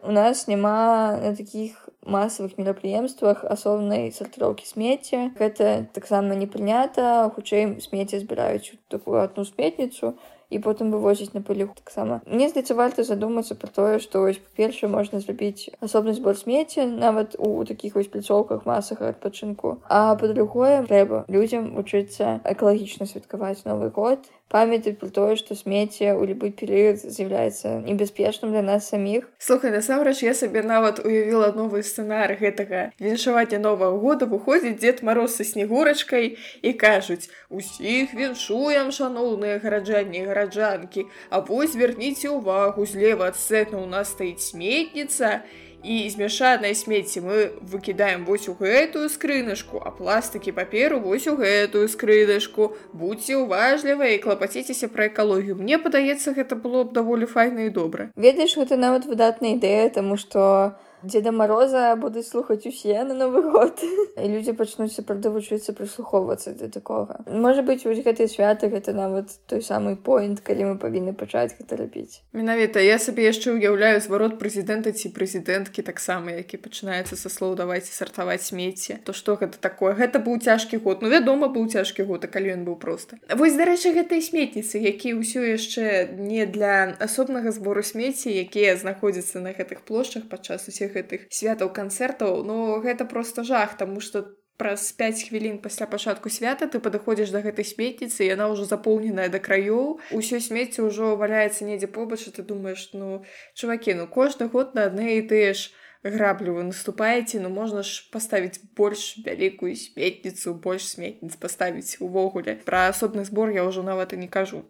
у 0.02 0.12
нас 0.12 0.46
няма 0.46 1.18
на 1.22 1.34
таких 1.36 1.88
масавых 2.08 2.56
мерапрыемствах 2.58 3.44
асобнай 3.44 4.10
сартыроўкі 4.16 4.64
смецця 4.66 5.28
гэта 5.38 5.86
таксама 5.92 6.34
не 6.40 6.48
прынята 6.48 7.28
хутчэй 7.36 7.76
смецце 7.84 8.20
збіраюць 8.24 8.74
такую 8.88 9.20
одну 9.22 9.44
сметніцу 9.44 10.16
і 10.48 10.58
потым 10.64 10.90
вывозіць 10.94 11.34
на 11.34 11.42
пылюх 11.44 11.74
таксама 11.76 12.20
мне 12.24 12.48
здаецца 12.48 12.74
варта 12.78 13.04
задумацца 13.04 13.54
про 13.54 13.68
тое 13.68 13.98
што 14.04 14.24
вось 14.24 14.40
па-перша 14.40 14.88
можна 14.88 15.20
зрабіць 15.20 15.68
асобны 15.84 16.16
збор 16.16 16.38
смецця 16.40 16.88
нават 16.88 17.36
у 17.38 17.64
такіх 17.68 18.00
вось 18.00 18.08
пляцоўках 18.08 18.64
масага 18.64 19.12
адпачынку 19.12 19.76
а 19.88 20.16
па-другое 20.16 20.80
трэба 20.88 21.24
людзям 21.28 21.74
вучыцца 21.76 22.40
экалагічна 22.56 23.04
святкаваць 23.10 23.68
новы 23.68 23.92
год 23.92 24.24
памятаць 24.48 24.96
про 25.00 25.08
тое 25.12 25.36
што 25.36 25.54
смецце 25.58 26.10
ў 26.16 26.32
любы 26.32 26.50
перыяд 26.50 27.04
з'яўляецца 27.04 27.84
небяспечным 27.84 28.52
для 28.56 28.62
нас 28.64 28.88
саміх 28.88 29.28
слухай 29.38 29.70
насамрэч 29.74 30.24
я 30.24 30.34
сабе 30.34 30.62
нават 30.62 31.00
уявіла 31.04 31.52
новы 31.56 31.84
сцэнар 31.84 32.34
гэтага 32.40 32.88
віншавання 32.98 33.60
новага 33.60 34.00
года. 34.00 34.26
Выходзіць 34.28 34.80
дзед 34.80 35.02
мароз 35.02 35.36
са 35.36 35.44
снегурачкай 35.44 36.36
і 36.62 36.72
кажуць 36.72 37.30
усіх 37.48 38.16
віншуем 38.16 38.92
шаноўныя 38.92 39.60
гараджанні 39.62 40.24
гараджанкі 40.24 41.08
а 41.30 41.44
вось 41.44 41.76
звярніце 41.76 42.32
ўвагу 42.32 42.88
злева 42.88 43.32
ад 43.32 43.36
сцэна 43.36 43.84
у 43.84 43.86
нас 43.86 44.16
стаіць 44.16 44.48
сметніца 44.48 45.44
і 45.44 45.67
і 45.84 46.08
змяшанае 46.10 46.74
смецце 46.74 47.22
мы 47.22 47.52
выкідаем 47.62 48.24
вось 48.24 48.48
у 48.48 48.54
гэтую 48.58 49.06
скрыначку 49.08 49.78
а 49.84 49.90
пластыкі 49.94 50.52
паперу 50.52 50.98
вось 51.00 51.26
у 51.30 51.36
гэтую 51.36 51.86
скрыдашку 51.88 52.74
будьце 52.92 53.38
уважлівыя 53.38 54.18
і 54.18 54.22
клапаціцеся 54.24 54.88
пра 54.88 55.06
экалогію 55.06 55.54
мне 55.60 55.78
падаецца 55.78 56.34
гэта 56.34 56.58
было 56.58 56.82
б 56.84 56.92
даволі 56.98 57.30
файна 57.30 57.70
і 57.70 57.70
добра 57.70 58.10
ведаеш 58.16 58.58
гэта 58.58 58.76
нават 58.76 59.06
выдатная 59.06 59.54
ідэя 59.54 59.88
таму 59.94 60.18
што 60.18 60.74
Дзеда 61.02 61.30
Мароза 61.30 61.94
будуць 61.96 62.26
слухаць 62.26 62.66
усе 62.66 63.04
на 63.04 63.14
новы 63.14 63.42
год. 63.52 63.78
І 64.24 64.26
людзі 64.26 64.52
пачнуць 64.58 64.90
сапраўды 64.90 65.30
вучыцца 65.30 65.70
прыслухоўвацца 65.70 66.58
да 66.58 66.66
такога. 66.66 67.22
Можа 67.30 67.62
быць 67.62 67.86
вось 67.86 68.02
гэтыя 68.02 68.26
святы 68.26 68.66
гэта 68.66 68.90
нават 68.90 69.30
той 69.46 69.62
самы 69.62 69.94
поінт 69.94 70.42
калі 70.42 70.72
мы 70.72 70.74
павінны 70.82 71.14
пачаць 71.14 71.54
гэта 71.54 71.78
рабіць. 71.78 72.26
Менавіта 72.34 72.82
я 72.82 72.98
сабе 72.98 73.30
яшчэ 73.30 73.54
ўяўляю 73.54 74.02
зварот 74.02 74.42
прэзідэнта 74.42 74.90
ці 74.90 75.14
прэзідэнткі 75.14 75.86
таксама 75.86 76.34
які 76.34 76.58
пачынаецца 76.58 77.14
са 77.14 77.30
слоў 77.30 77.54
давайце 77.54 77.94
сартаваць 77.94 78.42
смецце 78.42 78.98
то 79.06 79.14
што 79.14 79.38
гэта 79.38 79.62
такое? 79.62 79.94
Гэта 79.94 80.18
быў 80.18 80.42
цяжкі 80.42 80.82
год. 80.82 81.06
Ну 81.06 81.14
вядома 81.14 81.46
быў 81.46 81.70
цяжкі 81.70 82.02
год 82.10 82.26
а 82.26 82.32
калі 82.32 82.58
ён 82.58 82.66
быў 82.66 82.74
просто 82.74 83.22
вось 83.38 83.54
дарэчы 83.54 83.94
гэтай 83.94 84.18
сметніцы 84.18 84.82
які 84.82 85.14
ўсё 85.22 85.46
яшчэ 85.46 86.10
не 86.18 86.42
для 86.42 86.98
асобнага 86.98 87.54
збору 87.54 87.86
смецці 87.86 88.34
якія 88.34 88.74
знаходзяцца 88.74 89.38
на 89.38 89.54
гэтых 89.54 89.86
плошчах 89.86 90.26
падчас 90.26 90.66
усіх 90.66 90.87
гэтых 90.94 91.28
святаў 91.30 91.72
канцэртаў. 91.72 92.42
Но 92.44 92.80
гэта 92.80 93.04
просто 93.04 93.44
жах 93.44 93.76
тому 93.76 94.00
что 94.00 94.38
праз 94.58 94.92
5 94.92 95.28
хвілін 95.30 95.58
пасля 95.62 95.86
пачатку 95.86 96.28
свята 96.28 96.66
ты 96.66 96.82
падыходзіш 96.82 97.30
да 97.30 97.40
гэтай 97.46 97.64
сметніцы 97.64 98.26
яна 98.26 98.50
ўжо 98.50 98.66
запоўненая 98.66 99.30
да 99.30 99.38
краёў. 99.38 100.02
Усё 100.10 100.42
смецце 100.42 100.82
ўжо 100.82 101.14
валяецца 101.14 101.64
недзе 101.64 101.86
побач 101.86 102.26
ты 102.26 102.42
думаеш 102.42 102.90
ну 102.92 103.22
чувакі 103.54 103.94
ну 103.94 104.10
кожны 104.10 104.50
год 104.50 104.74
на 104.74 104.90
адны 104.90 105.22
і 105.22 105.22
тыя 105.30 105.54
ж 105.54 105.70
граблю 106.02 106.58
вы 106.58 106.66
наступаеце 106.74 107.38
ну 107.38 107.54
можна 107.54 107.86
ж 107.86 108.10
паставіць 108.10 108.58
больш 108.74 109.22
вялікую 109.22 109.78
сметніцу 109.78 110.58
больш 110.58 110.90
сметніц 110.90 111.38
паставіць 111.38 112.02
увогуле. 112.02 112.58
Пра 112.66 112.90
асобны 112.90 113.22
збор 113.22 113.54
я 113.54 113.62
ўжо 113.62 113.86
нават 113.86 114.18
і 114.18 114.26
не 114.26 114.28
кажу 114.28 114.66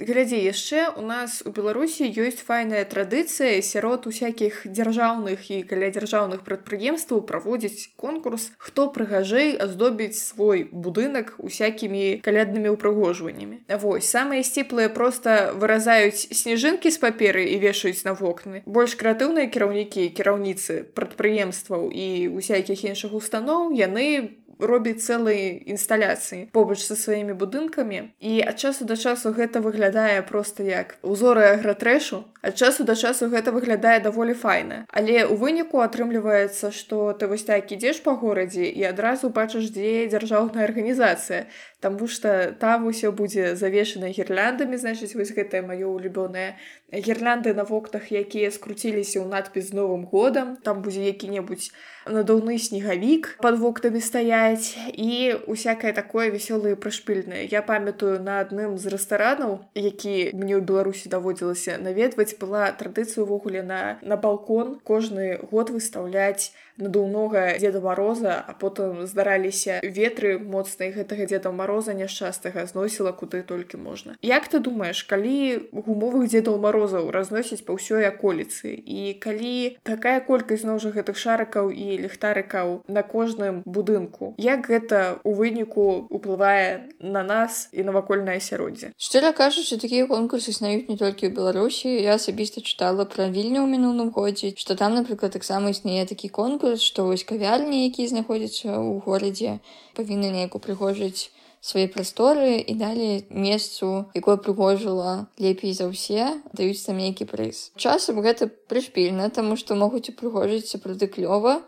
глядзі 0.00 0.40
яшчэ 0.40 0.96
у 0.96 1.04
нас 1.04 1.42
у 1.44 1.52
беларусі 1.52 2.08
ёсць 2.08 2.40
файная 2.40 2.84
традыцыя 2.88 3.60
сярод 3.60 4.08
усякіх 4.08 4.64
дзяржаўных 4.64 5.50
і 5.52 5.62
каля 5.68 5.92
дзяржаўных 5.92 6.42
прадпрыемстваў 6.46 7.22
праводзіць 7.28 7.92
конкурс 8.00 8.50
хто 8.58 8.88
прыгажэй 8.88 9.56
аздобіць 9.60 10.16
свой 10.16 10.64
будынак 10.72 11.36
усякімі 11.38 12.20
каляднымі 12.24 12.72
ўпрыгожваннямі 12.76 13.60
Вось 13.80 14.08
самыя 14.08 14.42
сціплыя 14.42 14.88
просто 14.88 15.52
выразаюць 15.56 16.32
сніжынкі 16.32 16.90
з 16.90 16.98
паперы 16.98 17.44
і 17.52 17.60
вешаюць 17.62 18.04
на 18.04 18.14
вокны. 18.16 18.62
Больш 18.66 18.96
крэатыўныя 19.00 19.48
кіраўнікі 19.52 20.08
кіраўніцы 20.16 20.84
прадпрыемстваў 20.96 21.88
і 21.92 22.28
усякіх 22.34 22.84
іншых 22.84 23.14
устаноў 23.14 23.70
яны 23.76 24.39
робіць 24.60 25.02
цэлыя 25.02 25.64
інсталяцыі 25.66 26.48
побач 26.52 26.80
са 26.84 26.96
сваімі 26.96 27.34
будынкамі. 27.34 28.12
І 28.20 28.32
ад 28.46 28.60
часу 28.60 28.84
да 28.84 28.96
часу 28.96 29.32
гэта 29.32 29.60
выглядае 29.60 30.22
просто 30.22 30.62
як 30.62 30.96
узоры 31.02 31.56
агратрэшу 31.56 32.24
ад 32.42 32.56
часу 32.56 32.84
да 32.84 32.96
часу 32.96 33.28
гэта 33.28 33.52
выглядае 33.52 34.00
даволі 34.00 34.34
файна. 34.34 34.86
Але 34.88 35.24
у 35.26 35.36
выніку 35.36 35.80
атрымліваецца 35.84 36.72
што 36.72 37.12
ты 37.12 37.26
вось 37.26 37.44
так 37.44 37.72
ідзеш 37.72 38.00
па 38.04 38.16
горадзе 38.16 38.64
і 38.64 38.84
адразу 38.88 39.28
бачыш 39.28 39.70
дзе 39.70 40.08
дзяржаўная 40.08 40.64
арганізацыя. 40.64 41.46
Таму 41.80 42.08
што 42.08 42.52
там 42.60 42.86
усё 42.86 43.12
будзе 43.12 43.56
завешана 43.56 44.08
гірляндамі 44.12 44.76
значыць 44.76 45.16
вось 45.16 45.32
гэтае 45.36 45.64
маё 45.64 45.88
улюбёнае 45.88 46.56
гірлянды 46.92 47.54
на 47.54 47.64
вокнах 47.64 48.10
якія 48.12 48.50
скруціліся 48.50 49.20
ў 49.20 49.26
надпіс 49.28 49.72
новым 49.72 50.04
годам 50.04 50.56
там 50.64 50.82
будзе 50.82 51.06
які-небудзь 51.06 51.70
надаўны 52.06 52.58
снегавік 52.58 53.36
под 53.42 53.58
вокнамі 53.58 54.00
стаяць 54.00 54.76
і 54.94 55.36
усякае 55.46 55.92
такое 55.92 56.30
вясёлае 56.30 56.76
прышпільнае 56.76 57.46
я 57.50 57.62
памятаю 57.62 58.20
на 58.22 58.40
адным 58.44 58.78
з 58.78 58.94
рэстаранаў 58.94 59.60
які 59.74 60.32
мне 60.32 60.54
ў 60.56 60.62
беларусі 60.64 61.12
даводзілася 61.12 61.76
наведваць 61.82 62.36
была 62.40 62.72
традыцыя 62.72 63.24
увогуле 63.24 63.62
на 63.62 63.98
на 64.02 64.16
балкон 64.16 64.80
кожны 64.84 65.38
год 65.50 65.70
выстаўляць 65.70 66.52
надуўнога 66.80 67.58
деда 67.60 67.80
мороза 67.80 68.40
а 68.40 68.52
потым 68.54 69.06
здараліся 69.06 69.80
ветры 69.84 70.38
моцныя 70.38 70.92
гэтага 70.96 71.26
деда 71.26 71.52
мороза 71.52 71.94
няшчастага 71.94 72.64
зносіла 72.66 73.12
куды 73.12 73.42
толькі 73.42 73.76
можна. 73.76 74.16
Як 74.22 74.48
ты 74.48 74.58
думаеш 74.58 75.04
калі 75.04 75.70
гумовых 75.72 76.28
дзедаў 76.32 76.58
морозаў 76.58 77.10
разносіць 77.10 77.64
па 77.64 77.76
ўсёй 77.76 78.08
аколіцы? 78.08 78.72
І 78.74 79.14
калі 79.20 79.76
такая 79.84 80.20
колькасць 80.20 80.64
зноў 80.64 80.80
жа 80.80 80.90
гэтых 80.96 81.16
шарыкаў 81.20 81.70
і 81.70 81.89
ліхтарыкаў 81.98 82.84
на 82.86 83.02
кожным 83.02 83.62
будынку. 83.64 84.34
Як 84.38 84.70
гэта 84.70 85.18
у 85.24 85.34
выніку 85.34 86.06
уплывае 86.10 86.92
на 87.00 87.22
нас 87.22 87.68
і 87.72 87.82
навакольнае 87.88 88.38
асяроддзе? 88.38 88.92
Шчыра 89.00 89.32
кажучы 89.32 89.80
такія 89.80 90.06
конкурсы 90.06 90.54
існаюць 90.54 90.86
не 90.86 90.96
толькі 91.00 91.26
ў 91.26 91.34
беларусі. 91.34 91.88
Я 91.90 92.20
асабіста 92.20 92.62
чытала 92.62 93.08
пра 93.08 93.26
вільню 93.32 93.64
ў 93.64 93.68
мінулым 93.70 94.14
годзе 94.14 94.54
што 94.56 94.76
там 94.76 94.94
напрыклад 94.94 95.32
таксама 95.32 95.72
існуе 95.74 96.04
такі 96.06 96.28
конкурс 96.28 96.84
што 96.84 97.08
вось 97.08 97.24
кавярні 97.24 97.86
якія 97.88 98.12
знаходзяцца 98.12 98.76
ў 98.76 99.00
горадзе 99.06 99.58
павінны 99.96 100.30
неяк 100.34 100.54
упрыгожыць 100.58 101.30
свае 101.60 101.88
прасторы 101.92 102.56
і 102.64 102.74
далей 102.74 103.26
месцу 103.28 104.08
якое 104.16 104.36
прыгожыла 104.40 105.28
лепей 105.36 105.76
за 105.76 105.92
ўсе 105.92 106.40
даюць 106.56 106.80
там 106.80 106.96
нейкі 106.96 107.28
прыз 107.28 107.70
часам 107.76 108.24
гэта 108.24 108.48
прышпільна 108.48 109.28
таму 109.28 109.60
што 109.60 109.76
могуць 109.76 110.08
упрыгожыць 110.08 110.72
сапраўды 110.72 111.12
клёва 111.12 111.60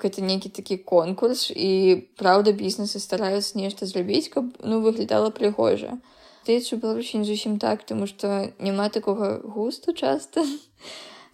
гэта 0.00 0.24
нейкі 0.24 0.48
такі 0.48 0.80
конкурс 0.80 1.52
і 1.52 2.08
праўда 2.16 2.56
бізнесы 2.56 2.98
стараюцца 2.98 3.60
нешта 3.60 3.84
зрабіць 3.86 4.32
каб 4.32 4.48
ну 4.64 4.80
выглядала 4.80 5.28
прыгожа 5.28 6.00
здаецца 6.44 6.76
у 6.76 6.80
беларусі 6.80 7.20
не 7.20 7.28
зусім 7.28 7.60
так 7.60 7.84
тому 7.84 8.08
што 8.08 8.48
няма 8.58 8.88
такога 8.88 9.44
густу 9.44 9.92
часта 9.92 10.40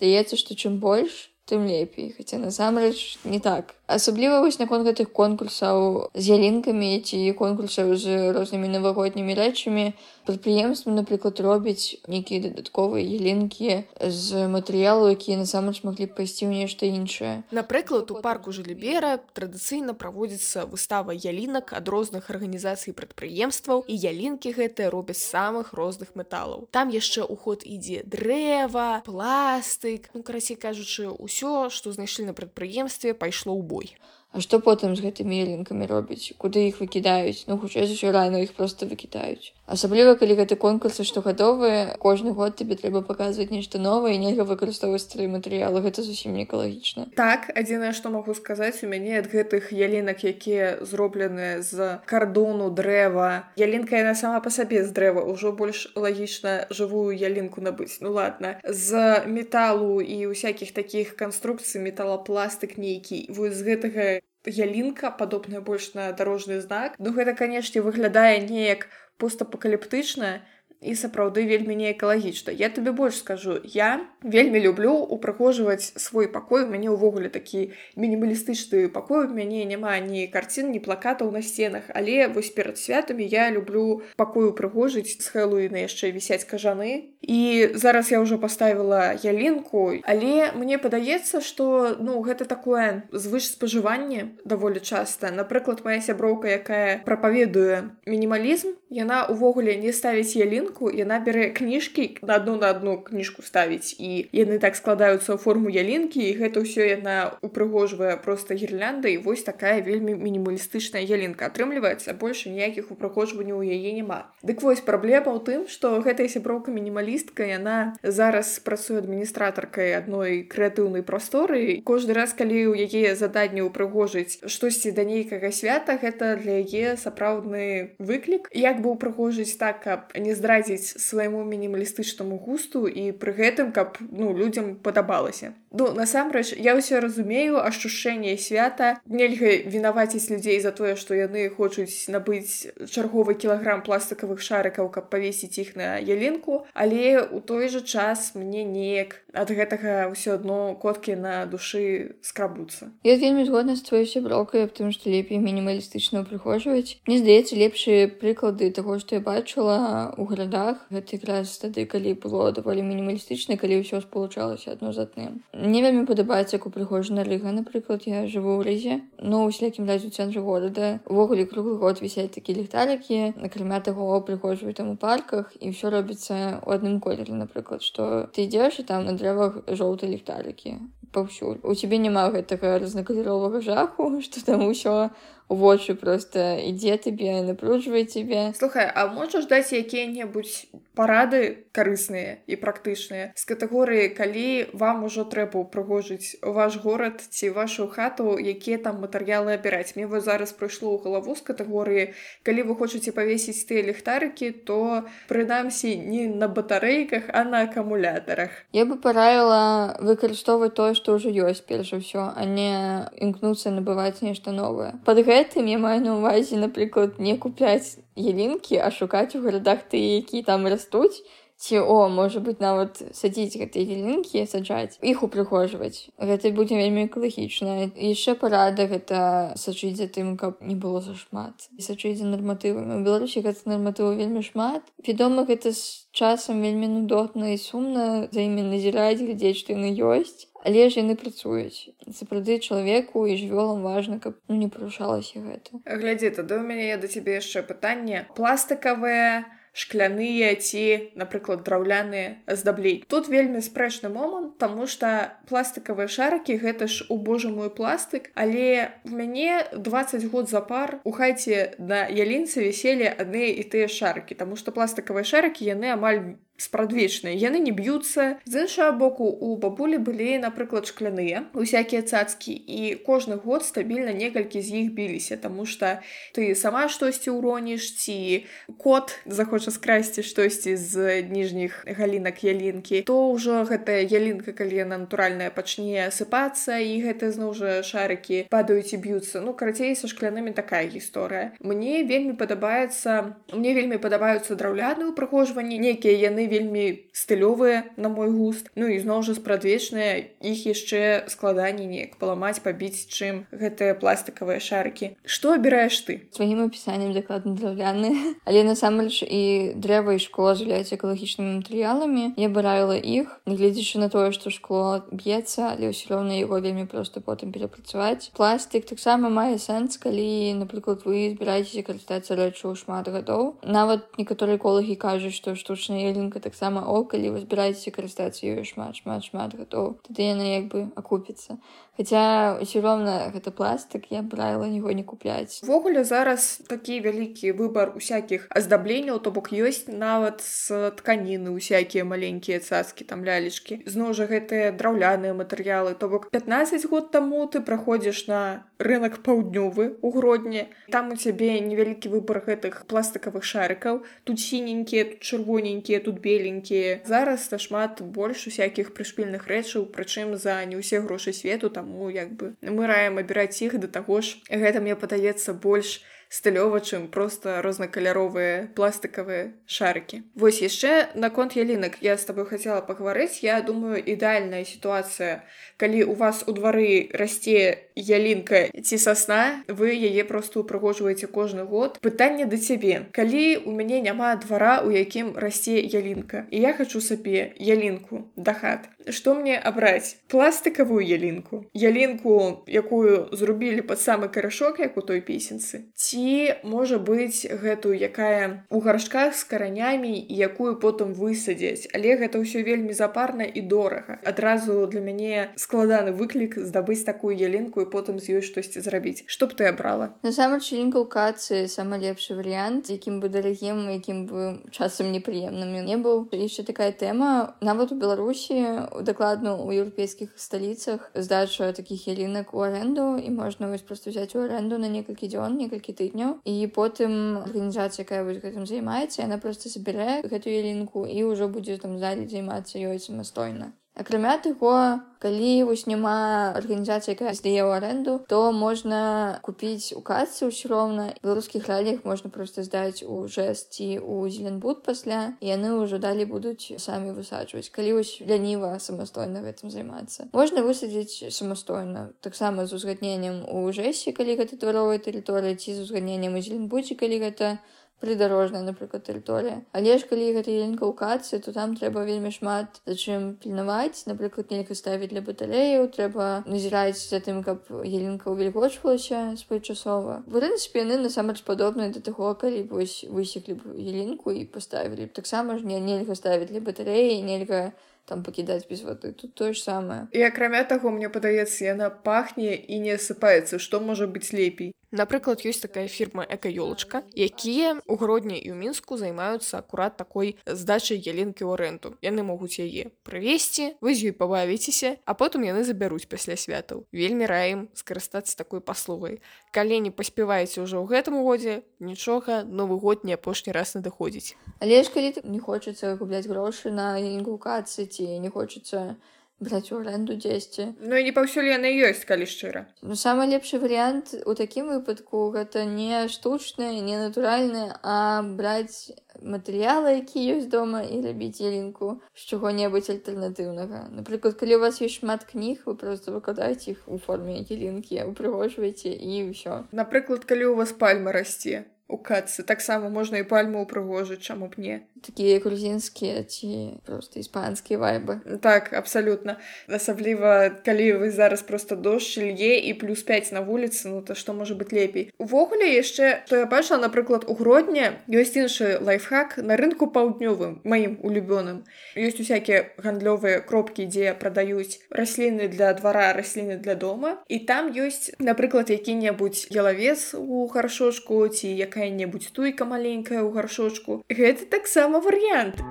здаецца 0.02 0.34
што 0.42 0.58
чым 0.58 0.82
больш 0.82 1.30
тым 1.50 1.66
лепей 1.66 2.14
хаця 2.16 2.38
насамрэч 2.38 3.18
не 3.24 3.40
так. 3.42 3.74
Асабліва 3.90 4.40
вось 4.40 4.62
наконт 4.62 4.86
гэтых 4.86 5.10
конкурсаў 5.10 6.10
з 6.14 6.38
ялінкамі 6.38 7.02
ці 7.02 7.18
конкурсаў 7.34 7.98
з 7.98 8.30
рознымі 8.30 8.70
навагоднімі 8.70 9.34
рэчамі 9.34 9.90
прадпрыемствы 10.30 10.94
напрыклад 10.94 11.42
робяць 11.42 11.98
нейкія 12.06 12.46
дадатковыя 12.46 13.02
ялінкі 13.02 13.90
з 13.98 14.46
матэрыялу 14.46 15.10
якія 15.10 15.42
насамрэч 15.42 15.82
маглі 15.82 16.06
б 16.06 16.16
пайсці 16.22 16.46
ў 16.46 16.62
нешта 16.62 16.86
іншае 16.86 17.42
напрыклад 17.50 18.14
у 18.14 18.22
парку 18.22 18.54
жылібера 18.54 19.18
традыцыйна 19.34 19.98
праводзіцца 19.98 20.70
выстава 20.70 21.12
ялінак 21.12 21.74
ад 21.74 21.90
розных 21.90 22.30
арганізацый 22.30 22.94
прадпрыемстваў 22.94 23.84
і 23.90 23.94
ялінкі 23.98 24.54
гэтыя 24.54 24.94
робяць 24.94 25.20
самых 25.20 25.74
розных 25.74 26.14
металаў 26.14 26.70
там 26.70 26.94
яшчэ 26.94 27.26
уход 27.26 27.66
ідзе 27.66 28.06
дрэва 28.06 29.02
пластык 29.04 30.08
ну 30.14 30.22
карацей 30.22 30.56
кажучы 30.56 31.10
ўсё 31.10 31.68
што 31.74 31.92
знайшлі 31.92 32.30
на 32.30 32.34
прадпрыемстве 32.38 33.14
пайшло 33.14 33.56
ў 33.56 33.62
бой. 33.62 33.88
А 34.30 34.38
што 34.38 34.60
потым 34.62 34.94
з 34.94 35.02
гэтымі 35.02 35.42
ялінкамі 35.42 35.90
робяць 35.90 36.30
куды 36.38 36.62
іх 36.70 36.78
выкідаюць 36.78 37.50
ну 37.50 37.58
хутчэй 37.58 37.90
за 37.90 37.98
ўсё 37.98 38.14
рано 38.14 38.38
іх 38.38 38.54
просто 38.54 38.86
выкідаюць 38.86 39.50
асабліва 39.70 40.16
калі 40.20 40.36
гэты 40.42 40.58
конкурсы 40.60 41.06
штогадовыя 41.06 41.96
кожны 42.02 42.34
год 42.34 42.56
тебе 42.58 42.76
трэба 42.76 43.02
паказваць 43.06 43.50
нешта 43.54 43.78
новае 43.78 44.18
нельга 44.18 44.44
выкарыстоўваць 44.44 45.06
стары 45.06 45.30
матэрыялы 45.30 45.80
гэта 45.86 46.02
зусім 46.02 46.34
не 46.34 46.44
экалагічна 46.44 47.06
так 47.16 47.48
адзінае 47.54 47.94
што 47.94 48.10
магу 48.10 48.34
сказаць 48.34 48.82
у 48.82 48.90
мяне 48.90 49.16
ад 49.22 49.30
гэтых 49.30 49.70
ялінак 49.70 50.26
якія 50.26 50.82
зробленыя 50.82 51.62
з 51.62 52.02
кардону 52.10 52.70
дрэва 52.74 53.30
ялінка 53.56 54.02
яна 54.02 54.18
сама 54.18 54.42
па 54.42 54.50
сабе 54.50 54.82
з 54.82 54.90
дрэва 54.92 55.24
ўжо 55.30 55.54
больш 55.54 55.86
лагічна 55.94 56.66
жывую 56.74 57.14
ялінку 57.14 57.62
набыць 57.62 58.00
ну 58.00 58.12
ладно. 58.12 58.54
З 58.64 59.22
металу 59.26 60.00
і 60.00 60.26
усякіх 60.26 60.72
такіх 60.72 61.16
канструкцый 61.16 61.82
металапластык 61.82 62.76
нейкі 62.78 63.26
вы 63.28 63.50
з 63.50 63.62
гэтага 63.62 64.06
ялінка 64.46 65.10
падобная 65.10 65.60
больш 65.60 65.92
на 65.94 66.12
дарожны 66.12 66.60
знак. 66.60 66.96
Ну 66.98 67.12
гэта 67.12 67.34
канешне 67.36 67.80
выглядае 67.84 68.40
неяк 68.40 68.88
постапакаліптычна 69.20 70.40
і 70.80 70.96
сапраўды 70.96 71.44
вельмі 71.44 71.76
не 71.76 71.92
экалагічна 71.92 72.56
я 72.56 72.72
табе 72.72 72.92
больш 72.92 73.20
скажу 73.20 73.60
я 73.64 74.00
вельмі 74.22 74.60
люблю 74.60 74.92
упрыгожваць 74.92 75.92
свой 75.96 76.28
пакой. 76.28 76.64
У 76.64 76.68
мяне 76.68 76.90
ўвогуле 76.90 77.28
такі 77.28 77.72
мінімалістычны 77.96 78.88
пакой. 78.88 79.26
У 79.26 79.34
мяне 79.34 79.64
няма 79.64 79.98
ні 80.00 80.28
карцін 80.28 80.70
ні 80.70 80.80
плакатаў 80.80 81.30
на 81.32 81.42
сценах. 81.42 81.88
Але 81.94 82.28
вось 82.28 82.50
перад 82.50 82.78
святамі 82.78 83.24
я 83.24 83.50
люблю 83.50 84.02
пакою 84.16 84.52
прыгожыць 84.52 85.20
з 85.20 85.26
хэллуіна 85.28 85.84
яшчэ 85.88 86.12
вісяць 86.12 86.44
кажаны. 86.44 87.16
І 87.20 87.70
зараз 87.74 88.12
я 88.12 88.20
ўжо 88.20 88.38
паставіла 88.38 89.16
ялінку. 89.22 89.96
Але 90.04 90.52
мне 90.56 90.78
падаецца 90.78 91.40
што 91.40 91.96
ну 92.00 92.20
гэта 92.20 92.44
такое 92.44 93.08
звыш 93.12 93.56
спажыванне 93.56 94.36
даволі 94.44 94.80
часта. 94.80 95.32
Напрыклад 95.32 95.84
моя 95.84 96.00
сяброўка 96.00 96.48
якая 96.48 97.00
прапаведуе 97.04 97.96
мінімалізм 98.06 98.76
яна 98.90 99.24
увогуле 99.32 99.76
не 99.76 99.92
ставіць 99.92 100.36
ялінку 100.36 100.69
рынку 100.70 100.90
яна 100.94 101.18
бярэ 101.18 101.50
кніжкі 101.50 102.22
на 102.22 102.36
одну 102.36 102.56
на 102.56 102.70
одну 102.70 103.02
кніжку 103.02 103.42
ставіць 103.42 103.98
і 103.98 104.30
яны 104.32 104.58
так 104.58 104.76
складаюцца 104.76 105.34
ў 105.34 105.38
форму 105.38 105.68
ялінкі 105.68 106.22
і 106.22 106.36
гэта 106.38 106.62
ўсё 106.62 106.86
яна 106.86 107.34
упрыгожвае 107.42 108.16
просто 108.22 108.54
гірлянда 108.54 109.08
і 109.08 109.18
вось 109.18 109.42
такая 109.42 109.82
вельмі 109.82 110.14
мінімалістычная 110.14 111.02
ялінка 111.02 111.50
атрымліваецца 111.50 112.14
больше 112.14 112.50
ніякіх 112.50 112.90
упрыгожванняў 112.94 113.58
у 113.58 113.66
яе 113.66 113.92
няма. 113.92 114.30
Дык 114.42 114.62
вось 114.62 114.80
праблема 114.80 115.34
ў 115.34 115.40
тым 115.42 115.60
што 115.66 115.98
гэтая 116.00 116.28
сяброўка 116.30 116.70
мінімалістка 116.70 117.42
яна 117.44 117.98
зараз 118.02 118.62
працуе 118.62 119.02
адміністратаркай 119.02 119.98
адной 119.98 120.46
крэатыўнай 120.46 121.02
прасторы 121.02 121.82
кожны 121.82 122.14
раз 122.14 122.32
калі 122.36 122.70
ў 122.70 122.86
яе 122.86 123.18
заданне 123.18 123.66
ўпрыгожыць 123.66 124.46
штосьці 124.46 124.94
да 124.94 125.02
нейкага 125.02 125.50
свята 125.50 125.98
гэта 125.98 126.38
для 126.38 126.62
яе 126.62 126.94
сапраўдны 126.96 127.98
выклік. 127.98 128.46
Як 128.54 128.80
бы 128.84 128.94
ўпрыгожыць 128.94 129.58
так 129.58 129.82
каб 129.82 130.12
не 130.14 130.34
здра 130.36 130.59
радзіць 130.60 131.00
свайму 131.00 131.40
мінімалістычнаму 131.44 132.36
густу 132.44 132.84
і 132.84 133.16
пры 133.16 133.32
гэтым 133.32 133.72
каб 133.72 133.96
ну 134.12 134.36
людзям 134.36 134.76
падабалася. 134.76 135.56
Ну 135.72 135.94
насамрэч 135.94 136.58
я 136.58 136.74
ўсё 136.76 137.00
разумею 137.00 137.62
ашчушэнне 137.62 138.36
свята. 138.36 139.00
Нельга 139.06 139.64
вінаваціць 139.64 140.28
людзей 140.28 140.60
за 140.60 140.74
тое 140.76 140.96
што 141.00 141.14
яны 141.14 141.48
хочуць 141.48 142.10
набыць 142.12 142.68
чарговы 142.90 143.38
кілаграм 143.38 143.80
пластикавых 143.86 144.42
шарыкаў 144.42 144.90
каб 144.90 145.08
павесіць 145.08 145.56
іх 145.62 145.76
на 145.80 145.96
ялінку. 145.96 146.66
Але 146.74 147.22
у 147.22 147.40
той 147.40 147.72
жа 147.72 147.80
час 147.80 148.34
мне 148.34 148.66
неяк 148.66 149.22
ад 149.32 149.48
гэтага 149.48 150.10
ўсё 150.12 150.36
адно 150.36 150.74
коткі 150.74 151.16
на 151.16 151.46
душы 151.46 152.18
скрабуцца. 152.20 152.90
Я 153.06 153.16
вельмі 153.16 153.46
згодна 153.46 153.78
з 153.78 153.86
твоей 153.86 154.10
сяброкай 154.10 154.66
потому 154.66 154.92
што 154.92 155.08
лепей 155.08 155.38
мінімалістычна 155.38 156.26
прыхожваць 156.26 156.98
мне 157.06 157.22
здаецца 157.22 157.54
лепшыя 157.54 158.10
прыклады 158.10 158.74
таго 158.74 158.98
што 158.98 159.16
я 159.16 159.22
бачыла 159.22 160.10
у 160.18 160.26
гарадах 160.26 160.49
гарадах 160.50 160.78
гэта 160.90 161.16
якраз 161.16 161.58
тады 161.62 161.86
калі 161.86 162.14
было 162.18 162.50
даволі 162.52 162.82
мінімалістычна 162.82 163.56
калі 163.56 163.80
ўсё 163.82 164.02
спалучалася 164.02 164.74
адно 164.74 164.92
з 164.92 165.06
адным 165.06 165.42
мне 165.54 165.82
вельмі 165.82 166.06
падабаецца 166.06 166.58
як 166.58 166.66
упрыгожана 166.66 167.24
рыга 167.24 167.54
напрыклад 167.54 168.02
я 168.06 168.26
жыву 168.26 168.58
ў 168.58 168.66
рызе 168.66 168.94
но 169.22 169.46
ў 169.46 169.54
сякім 169.54 169.86
разе 169.86 170.10
у 170.10 170.14
цэнтры 170.14 170.42
горада 170.42 171.00
увогуле 171.06 171.46
круглы 171.46 171.78
год 171.78 172.02
вісяць 172.02 172.34
такі 172.34 172.58
ліхтарыкі 172.58 173.46
акрамя 173.46 173.80
таго 173.80 174.20
прыгожваюць 174.26 174.76
там 174.76 174.90
у 174.90 174.96
парках 174.96 175.54
і 175.60 175.70
ўсё 175.70 175.90
робіцца 175.94 176.62
ў 176.66 176.68
адным 176.74 177.00
колеры 177.00 177.34
напрыклад 177.34 177.82
што 177.86 178.26
ты 178.34 178.50
ідзеш 178.50 178.82
і 178.82 178.88
там 178.90 179.06
на 179.06 179.14
дрэвах 179.14 179.62
жоўты 179.70 180.10
ліхтарыкі 180.10 180.78
паўсюль 181.14 181.58
у 181.62 181.74
цябе 181.74 181.98
няма 181.98 182.30
гэтага 182.34 182.78
разнакаліровага 182.82 183.62
жаху 183.62 184.10
што 184.26 184.42
там 184.46 184.66
усё 184.66 185.10
вочы 185.50 185.94
просто 185.98 186.62
ідзе 186.62 186.96
табе 186.96 187.42
напружвае 187.42 188.06
цябе 188.06 188.54
слухай 188.54 188.86
а 188.86 189.10
можаш 189.10 189.50
даць 189.50 189.74
якія-небудзь 189.74 190.70
парады 190.94 191.66
карысныя 191.74 192.38
і 192.46 192.54
практычныя 192.62 193.34
з 193.34 193.42
катэгорыі 193.50 194.14
калі 194.14 194.70
вам 194.78 195.02
ужо 195.10 195.26
трэба 195.26 195.66
ўпрыгожыць 195.66 196.38
ваш 196.46 196.78
горад 196.82 197.18
ці 197.18 197.50
вашу 197.56 197.88
хату 197.90 198.38
якія 198.38 198.78
там 198.78 199.02
матэрыялы 199.02 199.58
абіраць? 199.58 199.98
Мне 199.98 200.06
вы 200.06 200.20
зараз 200.22 200.54
прыйшло 200.54 200.94
ў 200.94 201.02
галаву 201.02 201.34
з 201.34 201.42
катэгорыі 201.50 202.14
калі 202.46 202.60
вы 202.70 202.78
хочаце 202.78 203.10
павесіць 203.10 203.66
тыя 203.66 203.82
ліхтарыкі 203.90 204.50
то 204.70 205.02
прынамсі 205.26 205.98
не 205.98 206.30
на 206.30 206.46
батарэйках 206.46 207.26
а 207.34 207.42
на 207.42 207.66
акумулятарах 207.66 208.54
я 208.70 208.86
бы 208.86 209.02
параіла 209.02 209.98
выкарыстоўваць 209.98 210.78
тое 210.78 210.94
што 210.94 211.18
ўжо 211.18 211.34
ёсць 211.34 211.66
перш 211.66 211.90
за 211.90 211.98
ўсё 211.98 212.22
а 212.30 212.46
не 212.46 212.70
імкнуцца 213.18 213.74
набываць 213.74 214.22
нешта 214.22 214.54
новае. 214.54 214.94
Под 215.02 215.22
гэта 215.26 215.39
гэтым 215.40 215.66
я 215.72 215.78
маю 215.80 216.00
на 216.04 216.16
увазе 216.20 216.60
напрыклад 216.60 217.18
не 217.18 217.36
купляць 217.36 217.96
ялінкі 218.16 218.80
а 218.84 218.90
шукаць 218.92 219.32
у 219.36 219.44
гарадах 219.44 219.86
ты 219.88 219.96
які 219.96 220.42
там 220.44 220.66
растуць 220.68 221.24
ці 221.60 221.78
о 221.78 222.08
можа 222.08 222.40
быть 222.40 222.60
нават 222.64 223.00
садзіць 223.16 223.60
гэтыя 223.60 223.96
ялінкі 223.96 224.44
саджаць 224.48 224.96
іх 225.12 225.22
упрыгожваць 225.26 226.08
гэта 226.30 226.52
будзе 226.56 226.76
вельмі 226.80 227.04
экалагічна 227.08 227.74
яшчэ 227.92 228.34
парада 228.44 228.86
гэта 228.92 229.20
сачыць 229.60 229.96
за 230.00 230.08
тым 230.14 230.36
каб 230.40 230.64
не 230.64 230.76
было 230.84 231.04
зашмат 231.04 231.68
сачыць 231.88 232.16
за 232.20 232.28
нарматывамі 232.32 232.96
у 232.96 233.04
беларусі 233.08 233.44
гэта 233.44 233.68
нарматыву 233.74 234.16
вельмі 234.16 234.40
шмат. 234.46 234.88
Вядома 235.06 235.44
гэта 235.48 235.72
з 235.76 236.08
часам 236.12 236.64
вельмі 236.64 236.88
нудотна 236.96 237.52
і 237.52 237.60
сумна 237.60 238.28
за 238.32 238.40
імі 238.40 238.64
назіраць 238.72 239.20
глядзець 239.20 239.60
што 239.60 239.76
яны 239.76 239.92
ёсць 239.92 240.48
але 240.64 240.88
ж 240.88 241.00
яны 241.00 241.16
працуюць 241.16 241.92
сапраўды 242.14 242.58
чалавеку 242.60 243.26
і 243.26 243.36
жывёлам 243.36 243.82
важна 243.86 244.18
каб 244.18 244.36
ну, 244.48 244.56
не 244.56 244.68
парушалася 244.68 245.40
гэта 245.40 245.80
глядзі 245.84 246.34
тады 246.40 246.60
у 246.60 246.66
мяне 246.66 246.96
да 247.00 247.08
цябе 247.08 247.40
яшчэ 247.40 247.64
пытанне 247.64 248.26
пластикавыя 248.36 249.48
шкляныя 249.72 250.54
ці 250.58 251.14
напрыклад 251.14 251.62
драўляныя 251.62 252.42
аздаблей 252.50 253.04
тут 253.08 253.28
вельмі 253.30 253.62
спрэчны 253.62 254.10
момант 254.10 254.58
тому 254.58 254.86
что 254.86 255.30
пластикавыя 255.48 256.10
шарыкі 256.10 256.58
гэта 256.58 256.90
ж 256.90 257.06
у 257.08 257.18
божа 257.18 257.48
мой 257.54 257.70
пластык 257.70 258.30
але 258.34 258.90
в 259.04 259.12
мяне 259.14 259.64
20 259.72 260.26
год 260.30 260.50
запар 260.50 260.98
у 261.04 261.12
хаце 261.12 261.74
на 261.78 262.06
ялінцы 262.10 262.66
віселі 262.66 263.06
адны 263.06 263.54
і 263.54 263.62
тыя 263.62 263.86
шарыкі 263.86 264.34
тому 264.34 264.56
что 264.56 264.74
пластикавыя 264.74 265.24
шарыкі 265.24 265.70
яны 265.70 265.94
амаль 265.94 266.34
спрадвечныя. 266.60 267.32
Яны 267.32 267.64
не 267.64 267.72
б'юцца. 267.72 268.36
З 268.44 268.68
іншага 268.68 268.92
боку 268.92 269.24
у 269.24 269.56
бабулі 269.56 269.96
былі 269.96 270.36
напрыклад 270.44 270.84
шкляныя 270.84 271.48
усякія 271.56 272.02
цацкі 272.02 272.52
і 272.52 273.00
кожны 273.06 273.40
год 273.40 273.64
стабільна 273.64 274.12
некалькі 274.12 274.60
з 274.60 274.84
іх 274.84 274.92
біліся 274.92 275.36
тому 275.36 275.64
что 275.66 276.00
ты 276.36 276.54
сама 276.54 276.88
штосьці 276.88 277.30
ўроніш 277.30 277.96
ці 277.96 278.44
кот 278.76 279.16
захоча 279.24 279.70
скрасці 279.70 280.22
штосьці 280.22 280.76
з 280.76 281.22
ніжніх 281.22 281.86
галінак 281.86 282.44
ялінкі 282.44 283.02
то 283.08 283.30
ўжо 283.32 283.64
гэтая 283.64 284.04
ялінка 284.04 284.52
калі 284.52 284.82
яна 284.84 284.98
натуральная 285.06 285.50
пачне 285.54 286.04
асыпацца 286.08 286.76
і 286.82 287.00
гэта 287.06 287.30
зноў 287.30 287.54
жа 287.54 287.80
шарыкі 287.86 288.44
падаюць 288.50 288.92
і 288.92 289.00
б'юцца. 289.00 289.40
Ну 289.40 289.54
карацей 289.54 289.94
са 289.96 290.10
шклянымі 290.10 290.52
такая 290.52 290.84
гісторыя. 290.90 291.56
Мне 291.60 292.02
вельмі 292.04 292.34
падабаецца 292.34 293.36
мне 293.54 293.72
вельмі 293.72 294.02
падабаюцца 294.02 294.58
драўляныя 294.58 295.10
упрыгожванні 295.12 295.78
нейкія 295.78 296.30
яны 296.30 296.49
вельмі 296.50 297.06
стылёвыя 297.14 297.94
на 297.96 298.08
мой 298.08 298.30
густ. 298.34 298.70
Ну 298.74 298.90
і 298.90 298.98
зноў 298.98 299.22
жа 299.22 299.36
спрадвечныя 299.38 300.34
іх 300.42 300.66
яшчэ 300.66 301.30
складаней 301.30 301.86
неяк 301.86 302.18
паламаць 302.18 302.60
пабіць 302.64 303.06
чым 303.06 303.46
гэтыя 303.54 303.94
пластикавыя 303.94 304.58
шарыкі. 304.58 305.14
Что 305.24 305.54
абіраеш 305.54 305.94
ты? 306.02 306.26
Сваім 306.34 306.66
опісаннем 306.66 307.12
дакладна 307.14 307.54
драўляны. 307.54 308.12
Але 308.48 308.64
насамрэч 308.66 309.22
і 309.22 309.42
дрэва 309.78 310.16
і 310.16 310.22
шкло 310.22 310.54
з'яўляюцца 310.58 310.96
экалагічнымі 310.98 311.60
матэрыяламі. 311.60 312.24
Я 312.40 312.48
бараіла 312.50 312.98
іх 312.98 313.38
нягледзячы 313.46 314.02
на 314.02 314.10
тое 314.10 314.34
што 314.34 314.50
шкло 314.50 315.06
б'ецца 315.12 315.76
але 315.76 315.94
ўсё 315.94 316.16
роўна 316.16 316.40
яго 316.40 316.58
вельмі 316.58 316.86
проста 316.90 317.20
потым 317.20 317.52
перапрацаваць. 317.54 318.32
Пластик 318.34 318.88
таксама 318.90 319.30
мае 319.30 319.60
сэнс 319.60 320.00
калі 320.02 320.56
напрыклад 320.58 321.04
вы 321.06 321.36
збіраецеся 321.36 321.86
карыстацца 321.86 322.34
рэчу 322.34 322.74
шмат 322.74 323.06
гадоў. 323.12 323.60
Нават 323.62 324.18
некаторыя 324.18 324.56
эколагі 324.56 324.96
кажуць 324.96 325.36
што 325.36 325.54
штучная 325.54 326.08
ялінка 326.10 326.39
таксама 326.40 326.86
о 326.88 327.04
калі 327.04 327.36
вы 327.36 327.44
збіраецеся 327.44 327.92
карыстацца 327.94 328.42
ёю 328.48 328.64
шмат 328.64 328.96
шмат 328.96 329.24
шмат 329.28 329.54
гадоў 329.54 330.00
тады 330.08 330.26
яна 330.32 330.46
як 330.56 330.72
бы 330.72 330.88
акупіцца 330.96 331.60
Хаця 332.00 332.56
ўсё 332.64 332.80
роўна 332.80 333.28
гэта 333.28 333.52
пластык 333.52 334.08
я 334.08 334.22
брала 334.24 334.64
яго 334.64 334.92
не 334.96 335.04
купляць 335.04 335.60
увогуле 335.60 336.00
зараз 336.04 336.64
такі 336.64 337.00
вялікі 337.04 337.52
выбар 337.60 337.92
усякіх 337.92 338.48
аздабленняў 338.48 339.20
то 339.20 339.28
бок 339.30 339.52
ёсць 339.52 339.84
нават 339.92 340.40
з 340.40 340.96
тканіны 340.96 341.52
усякія 341.52 342.08
маленькія 342.08 342.64
цацкі 342.64 343.04
там 343.04 343.20
лялечкі 343.28 343.84
зноў 343.84 344.16
жа 344.16 344.24
гэтыя 344.32 344.72
драўляныя 344.72 345.36
матэрыялы 345.36 345.92
то 345.92 346.08
бок 346.08 346.30
15 346.32 346.88
год 346.88 347.12
таму 347.12 347.44
ты 347.52 347.60
праходзіш 347.60 348.26
на 348.32 348.64
рынок 348.80 349.20
паўднёвы 349.20 350.00
у 350.00 350.10
гродні 350.16 350.64
там 350.88 351.12
у 351.12 351.20
цябе 351.20 351.60
невялікі 351.60 352.08
выбар 352.16 352.40
гэтых 352.48 352.86
пластикавых 352.88 353.44
шарыкаў 353.44 354.00
тут 354.24 354.40
сіненькія 354.40 355.04
тут 355.04 355.20
чырвоненькія 355.20 356.00
тут 356.00 356.24
беленькія 356.30 356.96
зараз 357.12 357.50
нашмат 357.52 358.00
больш 358.18 358.48
усякіх 358.54 358.94
прышпільных 358.96 359.50
рэчаў 359.52 359.90
прычым 359.98 360.36
за 360.40 360.56
не 360.64 360.80
ўсе 360.80 361.04
грошы 361.04 361.36
свету 361.36 361.68
там 361.68 361.90
таму 361.90 362.10
як 362.10 362.32
бы 362.36 362.54
мы 362.62 362.86
раем 362.86 363.18
абіраць 363.18 363.58
іх 363.62 363.78
да 363.80 363.88
таго 363.88 364.20
ж 364.20 364.38
гэта 364.48 364.80
мне 364.80 364.94
падаецца 364.94 365.54
больш 365.54 366.00
стылёва 366.30 366.80
чым 366.80 367.08
просто 367.10 367.60
рознакаляровыя 367.60 368.70
пластикавыя 368.78 369.50
шарыкі. 369.66 370.22
Вось 370.34 370.62
яшчэ 370.62 371.10
наконт 371.14 371.58
ялінак 371.58 371.98
я 372.00 372.16
з 372.16 372.24
тобой 372.24 372.46
хацела 372.46 372.80
пагаварыць. 372.86 373.42
Я 373.42 373.60
думаю 373.60 373.98
ідэальная 373.98 374.64
сітуацыя 374.64 375.42
калі 375.76 376.04
у 376.04 376.14
вас 376.14 376.44
у 376.46 376.54
двары 376.54 377.10
расце 377.10 377.90
ялінка 377.96 378.70
ці 378.70 378.96
сасна 378.96 379.64
вы 379.66 379.90
яе 379.96 380.24
просто 380.24 380.60
упрыгожваеце 380.60 381.26
кожны 381.26 381.64
год. 381.64 381.98
Пытанне 382.00 382.46
да 382.46 382.56
цябе. 382.56 383.10
Калі 383.12 383.66
у 383.66 383.74
мяне 383.74 384.00
няма 384.00 384.36
двара 384.36 384.80
у 384.86 384.94
якім 384.94 385.34
расце 385.34 385.82
ялінка 385.82 386.46
і 386.50 386.60
я 386.62 386.72
хочу 386.72 387.00
сабе 387.00 387.52
ялінку 387.58 388.30
да 388.36 388.54
хат 388.54 388.86
что 389.08 389.34
мне 389.34 389.58
абраць 389.58 390.16
пластикавую 390.28 391.04
ялінку 391.06 391.64
ялінку 391.74 392.64
якую 392.66 393.28
зрубілі 393.32 393.82
под 393.82 394.00
самы 394.00 394.28
карашок 394.28 394.78
як 394.78 394.96
у 394.96 395.02
той 395.02 395.20
песенцы. 395.20 395.90
Ці 395.94 396.54
можа 396.64 396.98
быць 396.98 397.46
гэтую 397.46 397.94
якая 397.96 398.66
у 398.70 398.80
гаршках 398.80 399.34
з 399.34 399.44
каранямі 399.44 400.12
якую 400.28 400.76
потым 400.80 401.14
высадзяць. 401.14 401.88
Але 401.94 402.16
гэта 402.16 402.40
ўсё 402.40 402.62
вельмі 402.64 402.92
запарна 402.92 403.44
і 403.44 403.60
дорага. 403.62 404.18
Адразу 404.24 404.86
для 404.86 405.00
мяне 405.00 405.50
складаны 405.56 406.12
выклік 406.12 406.58
здабыць 406.58 407.04
такую 407.04 407.36
ялінку 407.36 407.80
і 407.80 407.90
потым 407.90 408.18
з 408.18 408.40
ёй 408.40 408.42
штосьці 408.42 408.80
зрабіць. 408.80 409.24
Што 409.26 409.46
б 409.46 409.54
ты 409.54 409.68
абрала? 409.70 410.14
Насамрэч 410.22 410.72
лінка 410.72 411.04
кацы 411.04 411.68
самы 411.68 412.00
лепшы 412.00 412.34
варыянт 412.34 412.90
якім 412.90 413.20
бы 413.20 413.28
дарагім 413.28 413.90
якім 413.90 414.26
бы 414.26 414.60
часам 414.70 415.12
непрыемным 415.12 415.84
не 415.84 415.96
быў. 415.96 416.28
Яшчэ 416.32 416.64
такая 416.66 416.92
тэма. 416.92 417.54
Нават 417.60 417.92
у 417.92 417.96
беларусі 417.96 418.89
дакладна 419.02 419.54
у 419.56 419.72
еўрапейскіх 419.72 420.36
сталіцах 420.36 421.10
здача 421.14 421.72
такіх 421.72 422.08
ялінак 422.08 422.54
у 422.54 422.60
аренду 422.66 423.16
і 423.18 423.30
можна 423.30 423.68
вось 423.68 423.82
просто 423.82 424.10
взять 424.10 424.36
у 424.36 424.44
аренду 424.44 424.78
на 424.78 424.88
некалькі 424.88 425.28
дзён 425.28 425.56
некалькі 425.56 425.92
тыдняў 425.92 426.38
і 426.44 426.54
потым 426.74 427.42
арганізацыя 427.42 428.04
якая 428.04 428.22
вось 428.24 428.42
гэтым 428.44 428.66
займаецца 428.66 429.22
яна 429.22 429.38
проста 429.38 429.72
забірае 429.72 430.22
гэтую 430.22 430.54
ялінку 430.54 431.06
і 431.06 431.24
ўжо 431.32 431.48
будзе 431.48 431.78
там 431.78 431.98
залі 431.98 432.26
займацца 432.26 432.78
ёй 432.78 432.98
самастойна 432.98 433.72
акрамя 433.94 434.38
таго 434.38 435.00
калі 435.20 435.68
вось 435.68 435.84
няма 435.84 436.56
арганізацыі 436.56 437.12
якая 437.12 437.36
здае 437.36 437.60
ў 437.60 437.76
аренду 437.76 438.24
то 438.24 438.52
можна 438.56 439.36
купіць 439.44 439.92
у 439.92 440.00
кацы 440.00 440.48
ўсё 440.48 440.72
роўна. 440.72 441.12
Беларускіх 441.20 441.68
ралях 441.68 442.08
можна 442.08 442.32
проста 442.32 442.64
здаць 442.64 443.04
у 443.04 443.28
жэсці 443.28 444.00
у 444.00 444.24
зеленбуд 444.32 444.80
пасля 444.80 445.36
яны 445.44 445.76
ўжо 445.76 446.00
далі 446.00 446.24
будуць 446.24 446.72
самі 446.80 447.12
высаджваць. 447.12 447.68
Калі 447.68 448.00
вось 448.00 448.16
ляніва 448.24 448.80
самастойна 448.80 449.44
гэтым 449.44 449.68
займацца. 449.68 450.32
Можна 450.32 450.64
высадзіць 450.64 451.28
самастойна 451.28 452.16
таксама 452.24 452.64
з 452.64 452.80
узгадненнем 452.80 453.44
у 453.44 453.68
жэсці 453.68 454.16
калі 454.16 454.40
гэта 454.40 454.56
дваровая 454.56 454.96
тэрыторыя 454.96 455.52
ці 455.52 455.76
з 455.76 455.84
узгадненнем 455.84 456.32
у 456.32 456.40
зеленбудзе 456.40 456.96
калі 456.96 457.20
гэта 457.28 457.60
прыдарожная 458.00 458.62
напрыклад 458.66 459.04
тэрыторыя 459.06 459.62
але 459.72 459.98
ж 459.98 460.08
калі 460.10 460.32
гэта 460.36 460.50
еленька 460.50 460.84
ў 460.84 460.94
кацы 460.96 461.40
то 461.44 461.52
там 461.52 461.76
трэба 461.76 462.04
вельмі 462.04 462.30
шмат 462.34 462.80
за 462.86 462.94
чым 462.94 463.36
пільнаваць. 463.40 464.06
Напрыклад 464.06 464.50
нельга 464.50 464.74
ставіць 464.74 465.10
для 465.12 465.22
батареяў 465.24 465.88
трэба 465.94 466.44
назіраць 466.46 466.98
за 466.98 467.20
тым 467.24 467.42
каб 467.46 467.68
еленка 467.84 468.32
ўвільгочвалася 468.32 469.36
своечасова. 469.40 470.22
В 470.26 470.40
прынцыпе 470.40 470.84
яны 470.84 471.00
насамрэч 471.04 471.44
падобныя 471.46 471.92
да 471.94 472.00
таго 472.00 472.34
калі 472.34 472.66
вось 472.70 473.04
высеклі 473.08 473.60
б 473.60 473.76
еленку 473.76 474.34
і 474.34 474.44
паставілі 474.44 475.10
таксама 475.14 475.58
ж 475.58 475.66
не 475.66 475.80
нельга 475.80 476.14
ставіць 476.14 476.50
для 476.50 476.60
батареі 476.60 477.22
нельга 477.22 477.72
там 478.04 478.22
пакідаць 478.26 478.66
без 478.66 478.82
вады. 478.82 479.12
Тут 479.12 479.34
тое 479.34 479.52
ж 479.52 479.62
самае. 479.62 480.08
І 480.12 480.26
акрамя 480.26 480.64
таго 480.64 480.90
мне 480.90 481.08
падаецца 481.08 481.64
яна 481.64 481.90
пахне 481.90 482.56
і 482.56 482.80
не 482.82 482.98
асыпаецца 482.98 483.62
што 483.62 483.80
можа 483.80 484.10
быць 484.10 484.32
лепей 484.34 484.74
Напрыклад, 484.90 485.46
ёсць 485.46 485.62
такая 485.62 485.86
фірма 485.86 486.26
экаёлачка, 486.26 487.06
якія 487.14 487.78
ў 487.86 487.94
гродні 487.94 488.34
і 488.34 488.50
ў 488.50 488.56
мінску 488.58 488.98
займаюцца 488.98 489.62
акурат 489.62 489.94
такой 489.94 490.34
здачай 490.42 490.98
ялінкі 490.98 491.46
ў 491.46 491.54
арэнду. 491.54 491.94
Яны 492.02 492.26
могуць 492.26 492.58
яе 492.58 492.90
прывесці, 493.06 493.78
вы 493.78 493.94
з 493.94 494.10
ёй 494.10 494.14
пабавіцеся, 494.18 494.98
а 495.06 495.14
потым 495.14 495.46
яны 495.46 495.62
забяруць 495.62 496.10
пасля 496.10 496.34
святаў. 496.34 496.90
Вельмі 496.90 497.30
раім 497.30 497.70
скарыстацца 497.78 498.34
такой 498.34 498.58
паслугай. 498.58 499.22
Калі 499.54 499.78
не 499.78 499.94
паспяваеце 499.94 500.58
ўжо 500.66 500.82
ў 500.82 500.90
гэтым 500.90 501.22
годзе, 501.22 501.62
нічога 501.78 502.42
новы 502.42 502.74
год 502.82 503.06
не 503.06 503.14
апошні 503.14 503.54
раз 503.54 503.78
надыходзіць. 503.78 504.34
Але 504.58 504.82
ж 504.82 504.90
калі 504.90 505.14
не 505.22 505.38
хочацца 505.38 505.94
губляць 505.94 506.26
грошы 506.26 506.74
на 506.74 506.98
інгукацыі 506.98 507.86
ці 507.86 508.18
не 508.18 508.26
хочацца 508.26 508.98
браць 509.40 509.72
у 509.72 509.80
аренду 509.80 510.16
дзесьці 510.16 510.66
Ну 510.80 510.96
і 510.96 511.04
не 511.04 511.12
паўсюль 511.16 511.48
яны 511.48 511.72
ёсць 511.88 512.04
калі 512.04 512.28
шчыра 512.28 512.66
ну 512.82 512.96
самы 513.02 513.26
лепшы 513.32 513.60
варыянт 513.62 514.12
у 514.28 514.34
такім 514.36 514.68
выпадку 514.68 515.30
гэта 515.34 515.64
не 515.64 516.06
штучнае 516.12 516.80
не 516.84 517.00
натуральнае 517.00 517.72
а 517.82 518.20
браць 518.22 518.92
матэрыялы 519.22 519.96
які 520.04 520.20
ёсць 520.36 520.52
дома 520.52 520.84
і 520.84 521.00
рабіць 521.06 521.40
елінку 521.40 522.00
з 522.14 522.28
чого-небудзь 522.30 522.92
альтэрнатыўнага 522.94 523.88
напрыклад 523.96 524.36
калі 524.36 524.60
у 524.60 524.62
вас 524.68 524.84
ёсць 524.84 525.00
шмат 525.00 525.24
кніг 525.32 525.64
вы 525.66 525.74
просто 525.74 526.12
выкладаеце 526.12 526.76
іх 526.76 526.86
у 526.86 527.00
форме 527.00 527.40
елінкі 527.40 528.04
упрыгожваеце 528.12 528.92
і 528.92 529.32
ўсё 529.32 529.64
напрыклад 529.72 530.28
калі 530.28 530.52
у 530.52 530.56
вас 530.60 530.76
пальма 530.76 531.16
расце 531.16 531.64
у 531.90 531.98
кацы 531.98 532.42
таксама 532.42 532.88
можна 532.88 533.18
і 533.18 533.26
пальму 533.26 533.66
ўпрыгожыць 533.66 534.22
чаму 534.22 534.46
б 534.48 534.62
не. 534.62 534.80
Такія 535.02 535.40
грузінскія 535.40 536.22
ці 536.22 536.78
просто 536.86 537.20
іспанскія 537.20 537.80
вайбы. 537.80 538.20
Так 538.40 538.72
абсалютна. 538.72 539.36
Асабліва 539.68 540.62
калі 540.64 541.02
вы 541.02 541.10
зараз 541.10 541.42
просто 541.42 541.76
дождж 541.76 542.18
лье 542.18 542.60
і 542.60 542.74
плюс 542.74 543.02
5 543.02 543.32
на 543.32 543.40
вуліцы 543.40 543.88
ну 543.88 544.02
то 544.02 544.14
што 544.14 544.32
можа 544.32 544.54
быть 544.54 544.72
лепей. 544.72 545.10
Увогуле 545.18 545.74
яшчэ 545.74 546.22
то 546.28 546.36
я 546.36 546.46
бачыла 546.46 546.86
напрыклад 546.86 547.24
у 547.26 547.34
гродня 547.34 547.98
ёсць 548.08 548.36
іншы 548.36 548.78
лайфхак 548.80 549.38
на 549.38 549.56
рынку 549.56 549.90
паўднёвым 549.90 550.60
маім 550.64 551.00
улюбёным. 551.02 551.64
Ёсць 551.96 552.20
усякія 552.20 552.70
гандлёвыя 552.78 553.40
кропкі 553.40 553.88
дзе 553.88 554.14
прадаюць 554.14 554.78
расліны 554.90 555.48
для 555.48 555.72
двара 555.72 556.12
расліны 556.12 556.60
для 556.60 556.74
дома. 556.74 557.18
І 557.28 557.38
там 557.48 557.72
ёсць 557.72 558.12
напрыклад 558.20 558.70
які-небудзь 558.70 559.48
ялавец 559.50 560.14
у 560.14 560.46
гаршошку 560.46 561.26
ці 561.28 561.48
якая 561.48 561.79
якая-небудзь 561.80 562.32
туйка 562.36 562.64
маленькая 562.68 563.24
ў 563.24 563.32
гаршочку. 563.32 564.04
Гэта 564.12 564.44
таксама 564.44 565.00
варыянт 565.00 565.64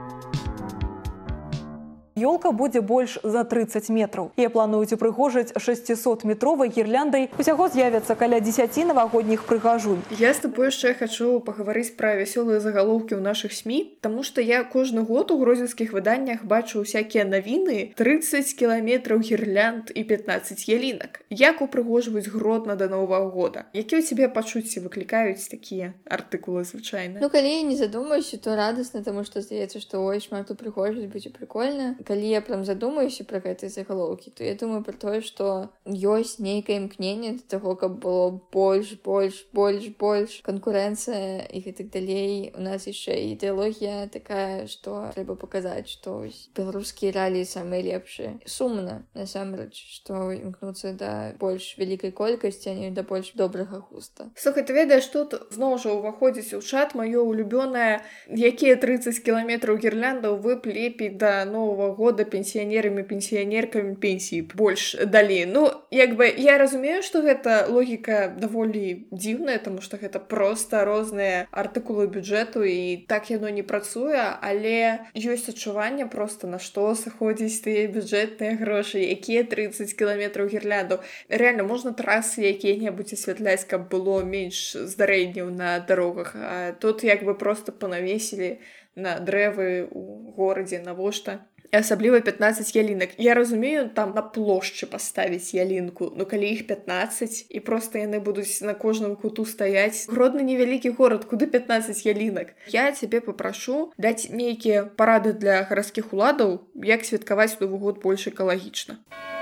Ёлка 2.19 2.51
будзе 2.51 2.81
больш 2.81 3.17
за 3.23 3.45
30 3.47 3.87
метраў. 3.95 4.31
Я 4.35 4.49
плануюць 4.51 4.91
упрыгожыць 4.91 5.55
600метровай 5.55 6.67
гірляндай. 6.67 7.29
Усяго 7.39 7.71
з'явяцца 7.71 8.19
каля 8.19 8.43
10 8.43 8.75
навагодніх 8.91 9.47
прыгажунь. 9.47 10.03
Я 10.19 10.33
з 10.35 10.43
тобой 10.43 10.67
яшчэ 10.67 10.99
хачу 10.99 11.39
пагаварыць 11.39 11.95
пра 11.95 12.19
вясёлыя 12.19 12.59
загалоўкі 12.59 13.15
ў 13.15 13.23
нашых 13.23 13.55
сМ, 13.55 13.69
Таму 14.01 14.23
што 14.23 14.41
я 14.41 14.63
кожны 14.63 15.05
год 15.05 15.31
у 15.31 15.37
грозенскіх 15.39 15.93
выданнях 15.93 16.43
бачу 16.43 16.81
ўсякія 16.81 17.23
навіны 17.23 17.93
30 17.95 18.51
кіламетраў 18.57 19.21
гірлянд 19.21 19.93
і 19.95 20.03
15 20.03 20.67
ялінак. 20.67 21.21
Як 21.29 21.61
упрыгожваюць 21.61 22.27
гродна 22.27 22.75
да 22.75 22.89
новага 22.89 23.29
года. 23.29 23.65
Які 23.73 23.99
ў 23.99 24.03
цябе 24.03 24.27
пачуцці 24.27 24.81
выклікаюць 24.81 25.47
такія 25.47 25.93
артыкулы 26.09 26.65
звычайна? 26.65 27.21
Ну 27.21 27.29
калі 27.29 27.47
я 27.47 27.61
не 27.61 27.77
задумаюся, 27.77 28.41
то 28.41 28.55
радасна, 28.57 29.03
таму 29.05 29.23
што 29.23 29.45
здаецца, 29.45 29.79
што 29.79 30.01
ой 30.01 30.19
шмат 30.19 30.49
упрыгожваць 30.49 31.07
будзе 31.07 31.29
прикольна. 31.29 31.95
Калі 32.09 32.25
я 32.25 32.41
прям 32.41 32.65
задумаюся 32.65 33.21
пра 33.21 33.37
гэтыя 33.37 33.69
загалоўкі, 33.69 34.31
то 34.33 34.41
я 34.41 34.55
думаю 34.57 34.81
пра 34.81 34.97
тое, 34.97 35.21
што 35.21 35.69
ёсць 35.85 36.39
нейкае 36.41 36.81
імкненне 36.81 37.35
да 37.37 37.43
таго, 37.53 37.75
каб 37.77 37.99
было 38.01 38.33
больш, 38.49 38.95
больш, 39.05 39.45
больш, 39.53 39.85
больш 39.93 40.39
канкурэнцыя 40.41 41.45
і 41.45 41.61
гэтак 41.61 41.93
далей. 41.93 42.49
У 42.57 42.65
нас 42.65 42.89
яшчэ 42.89 43.13
ідэалогія 43.37 44.09
такая, 44.09 44.65
што 44.65 45.13
трэба 45.13 45.37
паказаць, 45.37 45.85
што 45.85 46.25
беларускія 46.57 47.13
рэаліі 47.13 47.45
самыя 47.45 47.85
лепшыя. 47.85 48.41
Сумна 48.49 49.05
насамрэч, 49.13 49.77
што 49.77 50.33
імкнуцца 50.33 50.97
да 50.97 51.37
больш 51.37 51.77
вялікай 51.77 52.09
колькасці, 52.09 52.73
а 52.73 52.75
не 52.79 52.89
да 52.89 53.05
больш 53.05 53.37
добрага 53.37 53.85
густа. 53.85 54.31
Слухай, 54.33 54.65
ты 54.65 54.73
ведаеш, 54.73 55.05
тут 55.13 55.37
зноў 55.53 55.77
жа 55.77 55.93
ўваходзіць 55.93 56.57
у 56.57 56.65
чат 56.65 56.97
маё 56.97 57.21
улюбёнае, 57.21 58.01
якія 58.33 58.81
30 58.81 59.21
кіламетраў 59.21 59.77
гірляндаў 59.77 60.41
вы 60.41 60.57
плепі 60.57 61.13
да 61.13 61.45
новага 61.45 61.88
года 61.93 62.25
пенсіянерамі 62.25 63.03
пенсіянеркамі 63.03 63.95
пенсіі 63.95 64.41
больш 64.55 64.95
далей. 64.95 65.45
Ну 65.45 65.71
як 65.91 66.15
бы 66.15 66.27
я 66.27 66.57
разумею, 66.57 67.01
што 67.03 67.21
гэта 67.21 67.67
логіка 67.69 68.33
даволі 68.35 69.07
дзіўная, 69.11 69.59
таму 69.59 69.81
што 69.81 69.97
гэта 69.97 70.19
проста 70.19 70.85
розныя 70.85 71.47
артыкулы 71.51 72.07
бюджэту 72.07 72.63
і 72.63 73.05
так 73.07 73.29
яно 73.29 73.49
не 73.49 73.63
працуе, 73.63 74.19
але 74.41 75.05
ёсць 75.15 75.49
адчуванне 75.49 76.07
проста 76.07 76.47
на 76.47 76.59
што 76.59 76.95
сыходзіць 76.95 77.61
тыя 77.65 77.87
бюджэтныя 77.87 78.57
грошы, 78.59 78.99
якія 79.03 79.43
30 79.43 79.93
кіламетраў 79.93 80.49
гірляндаў. 80.49 81.01
Рэальна 81.29 81.63
можна 81.63 81.93
трасы 81.93 82.45
якія-небудзь 82.49 83.13
асвятляць, 83.13 83.65
каб 83.65 83.89
было 83.89 84.21
менш 84.23 84.75
здарэнняў 84.75 85.49
на 85.49 85.79
дарогах. 85.79 86.35
А 86.35 86.73
тут 86.79 87.03
як 87.03 87.23
бы 87.23 87.35
просто 87.35 87.71
панавесілі 87.71 88.59
на 88.95 89.19
дрэвы 89.19 89.87
у 89.91 90.31
горадзе 90.35 90.81
навошта 90.83 91.45
асабліва 91.71 92.19
15 92.19 92.75
ялінак 92.75 93.09
я 93.17 93.33
разумею 93.33 93.89
там 93.89 94.13
на 94.15 94.21
плошчы 94.21 94.85
паставіць 94.85 95.53
ялінку 95.53 96.11
ну 96.17 96.25
калі 96.25 96.49
іх 96.49 96.67
15 96.67 97.45
і 97.49 97.59
просто 97.59 97.99
яны 97.99 98.19
будуць 98.19 98.61
на 98.61 98.73
кожным 98.73 99.15
куту 99.15 99.45
стаяць 99.45 100.07
гродны 100.09 100.41
невялікі 100.43 100.89
горад 100.97 101.25
куды 101.25 101.47
15 101.47 102.05
ялінак 102.05 102.53
я 102.67 102.91
цябе 102.91 103.21
попрашу 103.21 103.91
даць 103.97 104.29
нейкія 104.29 104.85
парады 104.85 105.33
для 105.33 105.63
гарадскіх 105.69 106.13
уладаў 106.13 106.61
як 106.75 107.05
святкаваць 107.05 107.59
новы 107.59 107.77
год 107.77 108.01
больш 108.01 108.27
экалагічна 108.27 108.97
а 109.09 109.38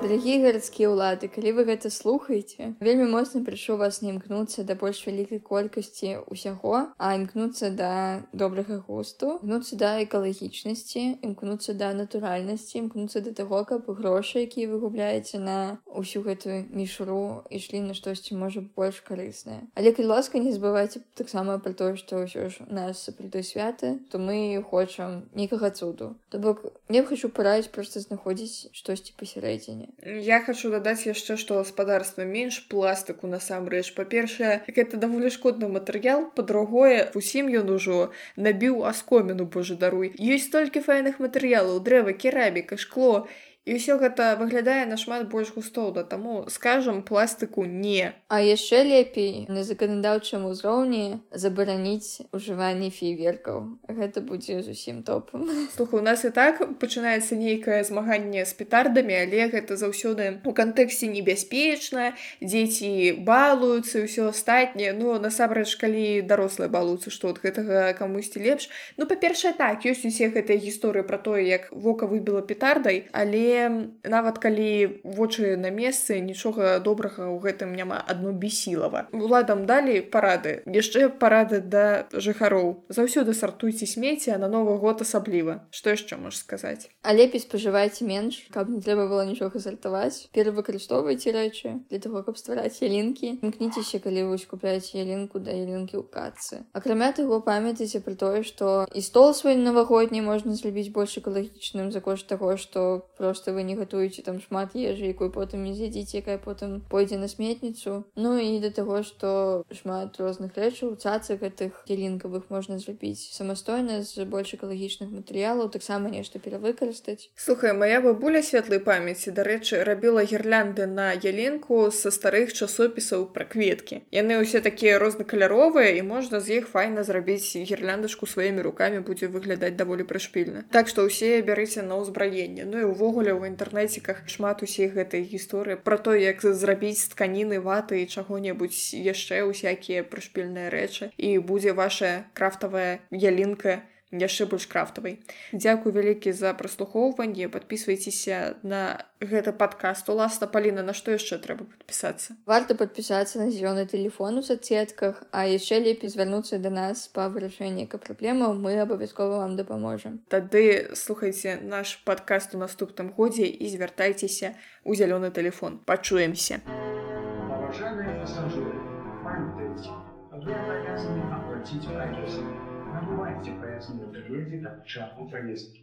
Дарагія 0.00 0.40
гарадскія 0.40 0.88
ўлады, 0.88 1.28
калі 1.28 1.50
вы 1.60 1.62
гэта 1.68 1.90
слухаеце, 1.92 2.72
вельмі 2.80 3.04
моцна 3.12 3.44
прышу 3.44 3.76
вас 3.76 4.00
не 4.00 4.08
імкнуцца 4.16 4.64
да 4.64 4.72
больш 4.72 5.02
вялікай 5.04 5.42
колькасці 5.44 6.24
ўсяго, 6.24 6.96
а 6.96 7.08
імкнуцца 7.20 7.68
да 7.68 8.24
добрага 8.32 8.80
густу, 8.80 9.36
імкнуцца 9.44 9.76
да 9.76 9.90
экалагічнасці, 10.00 11.20
імкнуцца 11.20 11.76
да 11.76 11.92
натуральнасці, 11.92 12.80
імкнуцца 12.80 13.20
да 13.20 13.34
таго, 13.36 13.60
каб 13.68 13.92
грошы, 13.92 14.48
якія 14.48 14.72
вы 14.72 14.80
губляеце 14.80 15.36
на 15.36 15.76
ўсю 15.84 16.24
гэтую 16.24 16.72
мішуру 16.72 17.44
ішлі 17.52 17.84
на 17.84 17.92
штосьці 17.92 18.40
можа 18.40 18.64
больш 18.64 19.04
карыснае. 19.04 19.68
Але 19.76 19.92
калі 19.92 20.16
ласка 20.16 20.40
не 20.40 20.56
забывайце 20.56 21.04
таксама 21.12 21.60
пра 21.60 21.76
тое, 21.76 22.00
што 22.00 22.24
ўсё 22.24 22.48
ж 22.48 22.64
у 22.64 22.72
нас 22.72 23.04
сапраўды 23.04 23.44
святы, 23.44 24.00
то 24.08 24.16
мы 24.16 24.64
хочам 24.64 25.28
нейкага 25.36 25.68
цуду. 25.76 26.16
То 26.32 26.40
бок 26.40 26.64
не 26.88 27.04
хочу 27.04 27.28
параіць 27.28 27.68
проста 27.68 28.00
знаходзіць 28.00 28.72
штосьці 28.72 29.12
пасярэдзіне. 29.20 29.89
Я 30.04 30.40
хочу 30.40 30.70
дадаць 30.70 31.06
яшчэ 31.06 31.36
што 31.40 31.60
гаспадарства 31.60 32.24
менш 32.24 32.60
пластыку 32.72 33.28
насамрэч. 33.30 33.92
Па-першае 33.98 34.62
гэта 34.68 34.96
даволі 34.96 35.30
шкодны 35.34 35.68
матэрыял 35.68 36.24
па-другое 36.36 37.10
усім 37.20 37.52
ён 37.60 37.70
ужо 37.76 37.98
набіў 38.36 38.84
аскоміну 38.90 39.44
божа 39.44 39.76
даруй. 39.76 40.12
Ёсць 40.16 40.50
толькі 40.54 40.84
файных 40.86 41.20
матэрыялаў 41.20 41.80
дрэва 41.84 42.16
кераміка 42.16 42.80
шкло 42.80 43.28
і 43.70 43.78
ўсё 43.78 44.02
гэта 44.02 44.34
выглядае 44.34 44.82
нашмат 44.90 45.28
больш 45.30 45.54
густоўна 45.54 46.02
таму 46.02 46.42
скажам 46.50 47.02
пластыку 47.06 47.62
не. 47.62 48.10
А 48.26 48.42
яшчэ 48.42 48.82
лепей 48.82 49.46
на 49.46 49.62
заканадаўчым 49.62 50.42
узроўні 50.50 51.22
забараніць 51.30 52.26
ужыванне 52.34 52.90
фейверкаў. 52.90 53.78
Гэта 53.86 54.26
будзе 54.26 54.58
зусім 54.66 55.04
топам. 55.06 55.46
Слуха 55.76 56.00
у 56.00 56.02
нас 56.02 56.26
і 56.26 56.32
так 56.34 56.58
пачынаецца 56.82 57.38
нейкае 57.38 57.78
змаганне 57.86 58.42
з 58.42 58.58
петардамі 58.58 59.14
але 59.22 59.46
гэта 59.54 59.78
заўсёды 59.78 60.42
у 60.42 60.50
кантэксце 60.50 61.06
небяспечна 61.06 62.18
дзеці 62.42 63.22
балуюцца 63.22 64.02
ўсё 64.02 64.34
астатняе. 64.34 64.98
Ну 64.98 65.14
насамрэч 65.22 65.78
калі 65.78 66.26
дарослыя 66.26 66.66
балуюцца 66.66 67.14
што 67.14 67.30
ад 67.30 67.38
гэтага 67.38 67.94
камусьці 67.94 68.42
лепш. 68.42 68.66
Ну 68.98 69.06
па-першае 69.06 69.54
так 69.54 69.86
ёсць 69.86 70.02
усе 70.10 70.26
гэтыя 70.34 70.58
гісторыі 70.58 71.06
пра 71.06 71.22
тое 71.22 71.46
як 71.46 71.70
вока 71.70 72.10
выбіла 72.10 72.42
петардай 72.42 73.06
але 73.14 73.59
нават 74.04 74.38
калі 74.38 75.02
вочы 75.04 75.56
на 75.60 75.70
месцы 75.74 76.20
нічога 76.24 76.78
добрага 76.80 77.28
ў 77.28 77.36
гэтым 77.44 77.74
няма 77.76 78.00
адно 78.00 78.32
бесілава. 78.32 79.08
Уладам 79.12 79.66
далі 79.66 80.00
парады 80.00 80.62
яшчэ 80.64 81.10
парады 81.10 81.60
да 81.60 82.06
жыхароў. 82.12 82.86
Заўсёды 82.88 83.34
сартуйце 83.34 83.86
смеці 83.86 84.32
а 84.32 84.38
на 84.38 84.48
новы 84.48 84.78
год 84.78 85.02
асабліва. 85.04 85.68
Што 85.70 85.92
яшчэ 85.92 86.16
мож 86.16 86.40
сказаць? 86.40 86.88
А 87.02 87.12
лепей 87.12 87.44
спажывайце 87.44 88.08
менш 88.08 88.46
каб 88.54 88.70
не 88.70 88.80
трэба 88.80 89.08
было 89.10 89.28
нічога 89.28 89.60
сартаваць. 89.60 90.32
Перавыкарыстоўвайце 90.32 91.34
рэчы 91.36 91.84
для 91.90 92.00
того 92.00 92.22
каб 92.22 92.40
ствараць 92.40 92.80
ялінкі. 92.80 93.42
Імкніцеся 93.44 94.00
калі 94.00 94.32
вось 94.32 94.48
купляеце 94.48 95.02
ялінку 95.04 95.42
да 95.42 95.52
ялінкі 95.52 96.00
ў 96.00 96.06
кацы 96.08 96.64
акрамя 96.72 97.10
таго 97.16 97.40
памятайце 97.44 98.00
пра 98.04 98.14
тое 98.22 98.42
што 98.46 98.86
і 98.94 99.02
стол 99.04 99.32
свой 99.34 99.56
навагодні 99.60 100.22
можна 100.26 100.54
зрабіць 100.58 100.92
больш 100.94 101.16
экалагічным 101.20 101.90
за 101.94 102.00
кошт 102.04 102.28
таго 102.30 102.56
што 102.56 103.06
просто 103.18 103.39
што 103.40 103.56
вы 103.56 103.64
не 103.64 103.74
гатуеце 103.80 104.22
там 104.26 104.40
шмат 104.44 104.76
ежы 104.76 105.08
якую 105.08 105.30
потым 105.32 105.64
не 105.64 105.72
з'ядзіце 105.72 106.20
якая 106.20 106.36
потым 106.36 106.80
пойдзе 106.92 107.16
на 107.16 107.28
сметніцу 107.32 108.04
Ну 108.14 108.36
і 108.36 108.60
да 108.60 108.70
таго 108.70 109.00
што 109.02 109.64
шмат 109.72 110.20
розных 110.20 110.52
рэчаў 110.60 110.96
цацак 111.00 111.40
гэтых 111.40 111.84
дзялінкавых 111.88 112.52
можна 112.52 112.76
зрабіць 112.82 113.32
самастойна 113.32 114.02
з 114.04 114.28
больш 114.28 114.52
экалагічных 114.58 115.08
матэрыялаў 115.08 115.72
таксама 115.72 116.12
нешта 116.12 116.38
перавыкарыстаць 116.38 117.30
Слухай 117.34 117.72
моя 117.72 118.00
бабуля 118.04 118.42
светлай 118.44 118.82
памяці 118.84 119.32
дарэчы 119.32 119.80
рабіла 119.88 120.26
гірлянды 120.28 120.86
на 120.86 121.12
ялінку 121.16 121.88
са 121.94 122.12
старых 122.12 122.52
часопісаў 122.52 123.30
пра 123.32 123.48
кветкі 123.48 124.02
яны 124.12 124.40
ўсе 124.44 124.60
такія 124.60 124.98
рознакаляровыя 125.00 125.96
і 125.96 126.04
можна 126.04 126.40
з 126.44 126.60
іх 126.60 126.68
файна 126.68 127.06
зрабіць 127.06 127.56
гірляндачку 127.56 128.26
сваімі 128.26 128.66
руками 128.66 129.00
будзе 129.00 129.32
выглядаць 129.32 129.76
даволі 129.80 130.04
прышпільна 130.04 130.66
Так 130.74 130.90
што 130.92 131.06
ўсе 131.06 131.40
бярыце 131.46 131.86
на 131.86 132.00
ўзбраенне 132.02 132.66
Ну 132.68 132.82
і 132.82 132.90
ўвогуле 132.92 133.29
увогуле 133.30 133.50
ў 133.50 133.54
інтэрнэціках 133.54 134.26
шмат 134.26 134.62
усіх 134.62 134.94
гэтай 134.98 135.22
гісторыі 135.22 135.78
пра 135.84 135.98
то 135.98 136.14
як 136.14 136.42
зрабіць 136.42 137.10
тканіны 137.14 137.60
ваты 137.62 138.02
і 138.02 138.10
чаго-небудзь 138.10 138.94
яшчэ 138.94 139.46
ўсякія 139.46 140.02
прышпільныя 140.02 140.70
рэчы. 140.70 141.10
І 141.16 141.38
будзе 141.38 141.72
ваша 141.72 142.26
крафтавая 142.34 142.98
ялінка 143.10 143.82
яшчэ 144.12 144.46
больш 144.46 144.66
крафтавай. 144.66 145.20
Дзякуй 145.52 145.92
вялікі 145.92 146.32
за 146.32 146.54
праслухоўванне, 146.54 147.48
подписывайтеся 147.48 148.58
на 148.62 149.06
гэта 149.20 149.52
падкаст 149.52 150.08
уласна 150.10 150.46
паліна 150.50 150.82
на 150.82 150.94
што 150.96 151.14
яшчэ 151.14 151.38
трэба 151.38 151.66
падпісацца. 151.70 152.34
Варта 152.46 152.74
падпісацца 152.74 153.38
на 153.38 153.50
зёлёны 153.50 153.86
телефон 153.86 154.38
у 154.38 154.42
соцсетках, 154.42 155.22
а 155.30 155.46
яшчэ 155.46 155.78
лепей 155.78 156.10
звярнуцца 156.10 156.58
да 156.58 156.70
нас 156.70 157.06
па 157.08 157.28
вырашэнні 157.28 157.86
ка 157.86 157.98
праблемаў 157.98 158.54
мы 158.54 158.80
абавязкова 158.80 159.46
вам 159.46 159.56
дапаможам. 159.56 160.20
Тады 160.28 160.96
слухайце 160.96 161.60
наш 161.62 162.02
падкаст 162.04 162.54
у 162.54 162.58
наступным 162.58 163.12
годзе 163.14 163.46
і 163.46 163.68
звяртайцеся 163.68 164.56
ў 164.82 164.96
зялёны 164.96 165.30
телефон. 165.30 165.78
Пачуемся. 165.84 166.60
Паважаныя 166.66 168.18
пасажыры, 168.18 168.74
памятайце, 169.22 169.94
вы 170.32 170.50
абавязаны 170.50 171.22
аплаціць 171.30 171.86
прайсу. 171.86 172.69
Набывайте 173.00 173.52
поясные 173.52 174.06
билеты 174.06 174.62
от 174.66 174.82
початку 174.82 175.26
поездки. 175.26 175.80